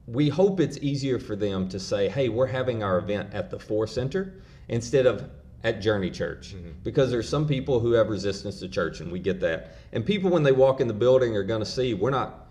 We 0.07 0.29
hope 0.29 0.59
it's 0.59 0.77
easier 0.79 1.19
for 1.19 1.35
them 1.35 1.69
to 1.69 1.79
say, 1.79 2.09
"Hey, 2.09 2.29
we're 2.29 2.47
having 2.47 2.81
our 2.81 2.97
event 2.97 3.33
at 3.33 3.51
the 3.51 3.59
Four 3.59 3.85
Center," 3.87 4.33
instead 4.69 5.05
of 5.05 5.29
at 5.63 5.81
Journey 5.81 6.09
Church 6.09 6.55
because 6.83 7.11
there's 7.11 7.27
some 7.27 7.47
people 7.47 7.79
who 7.79 7.91
have 7.91 8.09
resistance 8.09 8.59
to 8.59 8.67
church, 8.67 9.01
and 9.01 9.11
we 9.11 9.19
get 9.19 9.39
that. 9.41 9.75
And 9.91 10.05
people, 10.05 10.29
when 10.31 10.43
they 10.43 10.51
walk 10.51 10.81
in 10.81 10.87
the 10.87 10.93
building, 10.93 11.35
are 11.35 11.43
going 11.43 11.59
to 11.59 11.65
see 11.65 11.93
we're 11.93 12.09
not. 12.09 12.46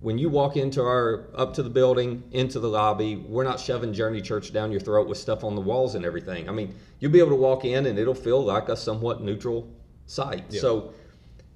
When 0.00 0.18
you 0.18 0.28
walk 0.28 0.56
into 0.56 0.82
our 0.82 1.28
up 1.34 1.54
to 1.54 1.62
the 1.62 1.70
building, 1.70 2.22
into 2.30 2.60
the 2.60 2.68
lobby, 2.68 3.16
we're 3.16 3.44
not 3.44 3.58
shoving 3.58 3.92
Journey 3.92 4.20
Church 4.20 4.52
down 4.52 4.70
your 4.70 4.80
throat 4.80 5.08
with 5.08 5.18
stuff 5.18 5.42
on 5.42 5.54
the 5.54 5.60
walls 5.60 5.94
and 5.94 6.04
everything. 6.04 6.48
I 6.48 6.52
mean, 6.52 6.74
you'll 7.00 7.12
be 7.12 7.18
able 7.18 7.30
to 7.30 7.36
walk 7.36 7.64
in, 7.64 7.86
and 7.86 7.98
it'll 7.98 8.14
feel 8.14 8.42
like 8.42 8.68
a 8.68 8.76
somewhat 8.76 9.22
neutral 9.22 9.72
site. 10.06 10.52
So, 10.52 10.92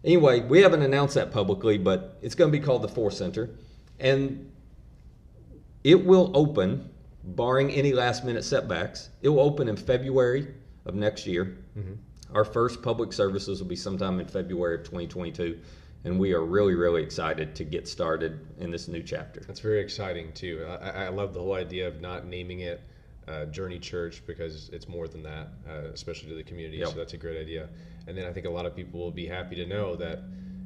anyway, 0.04 0.40
we 0.40 0.60
haven't 0.62 0.82
announced 0.82 1.14
that 1.14 1.32
publicly, 1.32 1.76
but 1.76 2.18
it's 2.22 2.34
going 2.34 2.50
to 2.50 2.58
be 2.58 2.64
called 2.64 2.82
the 2.82 2.88
Four 2.88 3.10
Center, 3.10 3.50
and 3.98 4.50
it 5.84 6.04
will 6.04 6.30
open, 6.34 6.88
barring 7.22 7.70
any 7.70 7.92
last 7.92 8.24
minute 8.24 8.44
setbacks, 8.44 9.10
it 9.22 9.28
will 9.28 9.40
open 9.40 9.68
in 9.68 9.76
February 9.76 10.48
of 10.86 10.94
next 10.94 11.26
year. 11.26 11.58
Mm-hmm. 11.78 11.94
Our 12.34 12.44
first 12.44 12.82
public 12.82 13.12
services 13.12 13.60
will 13.60 13.68
be 13.68 13.76
sometime 13.76 14.20
in 14.20 14.26
February 14.26 14.76
of 14.76 14.80
2022, 14.82 15.58
and 16.04 16.18
we 16.18 16.32
are 16.32 16.44
really, 16.44 16.74
really 16.74 17.02
excited 17.02 17.54
to 17.56 17.64
get 17.64 17.86
started 17.86 18.46
in 18.58 18.70
this 18.70 18.88
new 18.88 19.02
chapter. 19.02 19.40
That's 19.46 19.60
very 19.60 19.80
exciting 19.80 20.32
too. 20.32 20.66
I, 20.68 21.04
I- 21.04 21.08
love 21.08 21.34
the 21.34 21.40
whole 21.40 21.54
idea 21.54 21.86
of 21.86 22.00
not 22.00 22.26
naming 22.26 22.60
it 22.60 22.82
uh, 23.28 23.44
Journey 23.46 23.78
Church 23.78 24.22
because 24.26 24.70
it's 24.70 24.88
more 24.88 25.06
than 25.06 25.22
that, 25.22 25.48
uh, 25.68 25.88
especially 25.92 26.30
to 26.30 26.34
the 26.34 26.42
community. 26.42 26.78
Yep. 26.78 26.88
So 26.88 26.94
that's 26.96 27.12
a 27.12 27.18
great 27.18 27.38
idea. 27.40 27.68
And 28.06 28.16
then 28.16 28.26
I 28.26 28.32
think 28.32 28.46
a 28.46 28.50
lot 28.50 28.66
of 28.66 28.74
people 28.74 28.98
will 28.98 29.10
be 29.10 29.26
happy 29.26 29.56
to 29.56 29.66
know 29.66 29.94
that 29.96 30.20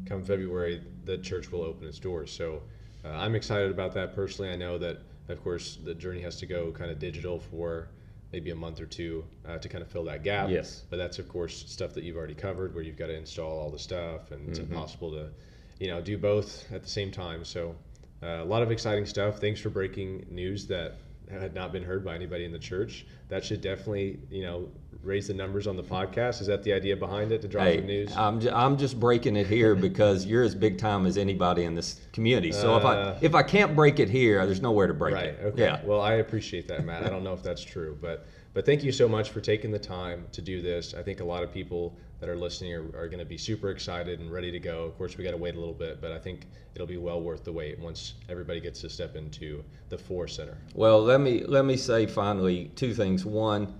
come 0.06 0.22
February, 0.24 0.82
the 1.04 1.18
church 1.18 1.50
will 1.50 1.62
open 1.62 1.88
its 1.88 1.98
doors. 1.98 2.30
So 2.30 2.62
uh, 3.04 3.08
I'm 3.08 3.34
excited 3.34 3.70
about 3.70 3.92
that 3.94 4.14
personally. 4.14 4.50
I 4.50 4.56
know 4.56 4.78
that, 4.78 4.98
of 5.28 5.42
course, 5.42 5.78
the 5.82 5.94
journey 5.94 6.20
has 6.20 6.38
to 6.40 6.46
go 6.46 6.70
kind 6.72 6.90
of 6.90 6.98
digital 6.98 7.40
for 7.40 7.88
maybe 8.34 8.50
a 8.50 8.56
month 8.56 8.80
or 8.80 8.86
two 8.86 9.24
uh, 9.48 9.58
to 9.58 9.68
kind 9.68 9.80
of 9.80 9.88
fill 9.88 10.02
that 10.02 10.24
gap. 10.24 10.50
Yes. 10.50 10.82
But 10.90 10.96
that's, 10.96 11.20
of 11.20 11.28
course, 11.28 11.64
stuff 11.68 11.94
that 11.94 12.02
you've 12.02 12.16
already 12.16 12.34
covered 12.34 12.74
where 12.74 12.82
you've 12.82 12.96
got 12.96 13.06
to 13.06 13.14
install 13.14 13.60
all 13.60 13.70
the 13.70 13.78
stuff 13.78 14.32
and 14.32 14.48
it's 14.48 14.58
impossible 14.58 15.12
to, 15.12 15.30
you 15.78 15.86
know, 15.86 16.00
do 16.00 16.18
both 16.18 16.64
at 16.72 16.82
the 16.82 16.88
same 16.88 17.12
time. 17.12 17.44
So 17.44 17.76
uh, 18.24 18.42
a 18.42 18.44
lot 18.44 18.62
of 18.62 18.72
exciting 18.72 19.06
stuff. 19.06 19.38
Thanks 19.38 19.60
for 19.60 19.70
breaking 19.70 20.26
news 20.30 20.66
that 20.66 20.96
had 21.30 21.54
not 21.54 21.72
been 21.72 21.82
heard 21.82 22.04
by 22.04 22.14
anybody 22.14 22.44
in 22.44 22.52
the 22.52 22.58
church. 22.58 23.06
That 23.28 23.44
should 23.44 23.60
definitely, 23.60 24.18
you 24.30 24.42
know, 24.42 24.68
raise 25.02 25.28
the 25.28 25.34
numbers 25.34 25.66
on 25.66 25.76
the 25.76 25.82
podcast. 25.82 26.40
Is 26.40 26.46
that 26.46 26.62
the 26.62 26.72
idea 26.72 26.96
behind 26.96 27.32
it 27.32 27.42
to 27.42 27.48
drop 27.48 27.64
Hey, 27.66 27.78
some 27.78 27.86
news? 27.86 28.16
I'm, 28.16 28.40
ju- 28.40 28.50
I'm 28.50 28.76
just 28.76 28.98
breaking 29.00 29.36
it 29.36 29.46
here 29.46 29.74
because 29.74 30.26
you're 30.26 30.42
as 30.42 30.54
big 30.54 30.78
time 30.78 31.06
as 31.06 31.18
anybody 31.18 31.64
in 31.64 31.74
this 31.74 32.00
community. 32.12 32.52
So 32.52 32.76
if 32.76 32.84
I 32.84 32.94
Uh, 32.96 33.18
if 33.20 33.34
I 33.34 33.42
can't 33.42 33.74
break 33.74 33.98
it 34.00 34.08
here, 34.10 34.44
there's 34.46 34.62
nowhere 34.62 34.86
to 34.86 34.94
break 34.94 35.14
Right. 35.14 35.26
it. 35.26 35.40
Okay. 35.46 35.62
Yeah. 35.62 35.80
Well, 35.84 36.00
I 36.00 36.14
appreciate 36.14 36.68
that, 36.68 36.84
Matt. 36.84 37.04
I 37.04 37.08
don't 37.08 37.24
know 37.24 37.34
if 37.34 37.42
that's 37.42 37.62
true, 37.62 37.96
but 38.00 38.26
but 38.54 38.64
thank 38.64 38.84
you 38.84 38.92
so 38.92 39.08
much 39.08 39.30
for 39.30 39.40
taking 39.40 39.70
the 39.72 39.78
time 39.78 40.26
to 40.32 40.40
do 40.40 40.62
this. 40.62 40.94
I 40.94 41.02
think 41.02 41.20
a 41.20 41.24
lot 41.24 41.42
of 41.42 41.52
people 41.52 41.94
that 42.20 42.28
are 42.28 42.36
listening 42.36 42.72
are, 42.72 42.84
are 42.96 43.08
going 43.08 43.18
to 43.18 43.24
be 43.24 43.36
super 43.36 43.70
excited 43.70 44.20
and 44.20 44.32
ready 44.32 44.52
to 44.52 44.60
go. 44.60 44.84
Of 44.84 44.96
course, 44.96 45.18
we 45.18 45.24
got 45.24 45.32
to 45.32 45.36
wait 45.36 45.56
a 45.56 45.58
little 45.58 45.74
bit, 45.74 46.00
but 46.00 46.12
I 46.12 46.18
think 46.18 46.46
it'll 46.74 46.86
be 46.86 46.96
well 46.96 47.20
worth 47.20 47.44
the 47.44 47.52
wait 47.52 47.78
once 47.80 48.14
everybody 48.28 48.60
gets 48.60 48.80
to 48.82 48.88
step 48.88 49.16
into 49.16 49.62
the 49.88 49.98
Four 49.98 50.28
Center. 50.28 50.56
Well, 50.74 51.02
let 51.02 51.20
me 51.20 51.44
let 51.44 51.64
me 51.64 51.76
say 51.76 52.06
finally 52.06 52.70
two 52.76 52.94
things. 52.94 53.26
One, 53.26 53.74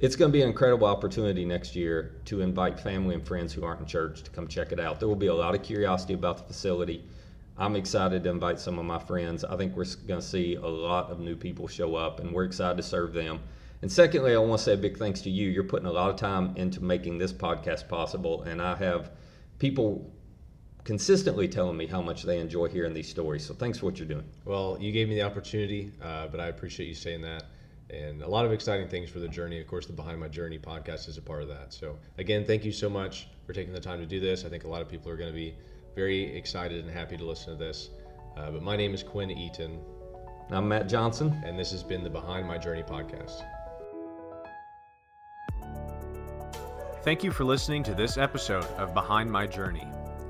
it's 0.00 0.16
going 0.16 0.32
to 0.32 0.32
be 0.32 0.42
an 0.42 0.48
incredible 0.48 0.88
opportunity 0.88 1.44
next 1.44 1.76
year 1.76 2.16
to 2.24 2.40
invite 2.40 2.80
family 2.80 3.14
and 3.14 3.24
friends 3.24 3.52
who 3.52 3.64
aren't 3.64 3.80
in 3.80 3.86
church 3.86 4.24
to 4.24 4.30
come 4.32 4.48
check 4.48 4.72
it 4.72 4.80
out. 4.80 4.98
There 4.98 5.08
will 5.08 5.14
be 5.14 5.28
a 5.28 5.34
lot 5.34 5.54
of 5.54 5.62
curiosity 5.62 6.14
about 6.14 6.38
the 6.38 6.42
facility. 6.42 7.04
I'm 7.56 7.76
excited 7.76 8.24
to 8.24 8.30
invite 8.30 8.58
some 8.58 8.80
of 8.80 8.84
my 8.84 8.98
friends. 8.98 9.44
I 9.44 9.56
think 9.56 9.76
we're 9.76 9.86
going 10.08 10.20
to 10.20 10.26
see 10.26 10.56
a 10.56 10.66
lot 10.66 11.10
of 11.10 11.20
new 11.20 11.36
people 11.36 11.68
show 11.68 11.94
up, 11.94 12.18
and 12.18 12.32
we're 12.32 12.44
excited 12.44 12.78
to 12.78 12.82
serve 12.82 13.12
them. 13.12 13.38
And 13.82 13.90
secondly, 13.90 14.32
I 14.32 14.38
want 14.38 14.60
to 14.60 14.64
say 14.64 14.74
a 14.74 14.76
big 14.76 14.96
thanks 14.96 15.20
to 15.22 15.30
you. 15.30 15.50
You're 15.50 15.64
putting 15.64 15.86
a 15.86 15.92
lot 15.92 16.08
of 16.08 16.16
time 16.16 16.54
into 16.56 16.82
making 16.82 17.18
this 17.18 17.32
podcast 17.32 17.88
possible, 17.88 18.42
and 18.44 18.62
I 18.62 18.76
have 18.76 19.10
people 19.58 20.08
consistently 20.84 21.48
telling 21.48 21.76
me 21.76 21.86
how 21.86 22.00
much 22.00 22.22
they 22.22 22.38
enjoy 22.38 22.68
hearing 22.68 22.94
these 22.94 23.08
stories. 23.08 23.44
So 23.44 23.54
thanks 23.54 23.78
for 23.78 23.86
what 23.86 23.98
you're 23.98 24.08
doing. 24.08 24.24
Well, 24.44 24.78
you 24.80 24.92
gave 24.92 25.08
me 25.08 25.16
the 25.16 25.22
opportunity, 25.22 25.92
uh, 26.00 26.28
but 26.28 26.38
I 26.40 26.46
appreciate 26.46 26.86
you 26.86 26.94
saying 26.94 27.22
that. 27.22 27.44
And 27.90 28.22
a 28.22 28.28
lot 28.28 28.44
of 28.46 28.52
exciting 28.52 28.88
things 28.88 29.10
for 29.10 29.18
the 29.18 29.28
journey. 29.28 29.60
Of 29.60 29.66
course, 29.66 29.86
the 29.86 29.92
Behind 29.92 30.18
My 30.18 30.28
Journey 30.28 30.58
podcast 30.58 31.08
is 31.08 31.18
a 31.18 31.22
part 31.22 31.42
of 31.42 31.48
that. 31.48 31.72
So, 31.72 31.98
again, 32.18 32.44
thank 32.44 32.64
you 32.64 32.72
so 32.72 32.88
much 32.88 33.28
for 33.46 33.52
taking 33.52 33.74
the 33.74 33.80
time 33.80 33.98
to 33.98 34.06
do 34.06 34.18
this. 34.18 34.44
I 34.44 34.48
think 34.48 34.64
a 34.64 34.68
lot 34.68 34.80
of 34.80 34.88
people 34.88 35.10
are 35.10 35.16
going 35.16 35.30
to 35.30 35.36
be 35.36 35.54
very 35.94 36.34
excited 36.36 36.84
and 36.84 36.90
happy 36.90 37.16
to 37.16 37.24
listen 37.24 37.58
to 37.58 37.62
this. 37.62 37.90
Uh, 38.36 38.50
but 38.50 38.62
my 38.62 38.76
name 38.76 38.94
is 38.94 39.02
Quinn 39.02 39.30
Eaton, 39.30 39.78
I'm 40.50 40.68
Matt 40.68 40.88
Johnson. 40.88 41.42
and 41.44 41.58
this 41.58 41.70
has 41.72 41.82
been 41.82 42.02
the 42.02 42.10
Behind 42.10 42.46
My 42.46 42.58
Journey 42.58 42.82
podcast. 42.82 43.42
Thank 47.02 47.24
you 47.24 47.32
for 47.32 47.42
listening 47.42 47.82
to 47.84 47.94
this 47.94 48.16
episode 48.16 48.64
of 48.78 48.94
Behind 48.94 49.28
My 49.28 49.44
Journey. 49.44 49.88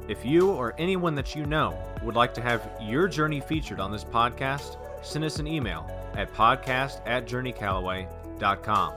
If 0.08 0.24
you 0.24 0.50
or 0.50 0.74
anyone 0.78 1.14
that 1.16 1.36
you 1.36 1.44
know 1.44 1.78
would 2.02 2.14
like 2.14 2.32
to 2.32 2.40
have 2.40 2.66
your 2.80 3.08
journey 3.08 3.40
featured 3.40 3.78
on 3.78 3.92
this 3.92 4.04
podcast, 4.04 4.78
send 5.04 5.22
us 5.22 5.38
an 5.38 5.46
email 5.46 5.86
at 6.14 6.32
podcast 6.32 7.02
at 7.04 7.26
journeycallaway.com. 7.26 8.94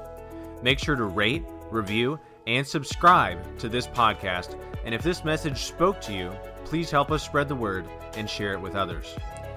Make 0.64 0.80
sure 0.80 0.96
to 0.96 1.04
rate, 1.04 1.44
review, 1.70 2.18
and 2.48 2.66
subscribe 2.66 3.60
to 3.60 3.68
this 3.68 3.88
podcast. 3.88 4.58
And 4.86 4.96
if 4.96 5.04
this 5.04 5.26
message 5.26 5.64
spoke 5.64 6.00
to 6.02 6.14
you, 6.14 6.32
please 6.64 6.90
help 6.90 7.12
us 7.12 7.24
spread 7.24 7.50
the 7.50 7.56
word 7.56 7.86
and 8.16 8.30
share 8.30 8.54
it 8.54 8.62
with 8.62 8.76
others. 8.76 9.14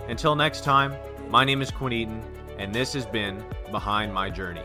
Until 0.09 0.35
next 0.35 0.65
time, 0.65 0.93
my 1.29 1.45
name 1.45 1.63
is 1.63 1.71
Quinn 1.71 1.93
Eaton, 1.93 2.21
and 2.59 2.75
this 2.75 2.95
has 2.95 3.07
been 3.07 3.45
Behind 3.71 4.13
My 4.13 4.29
Journey. 4.29 4.65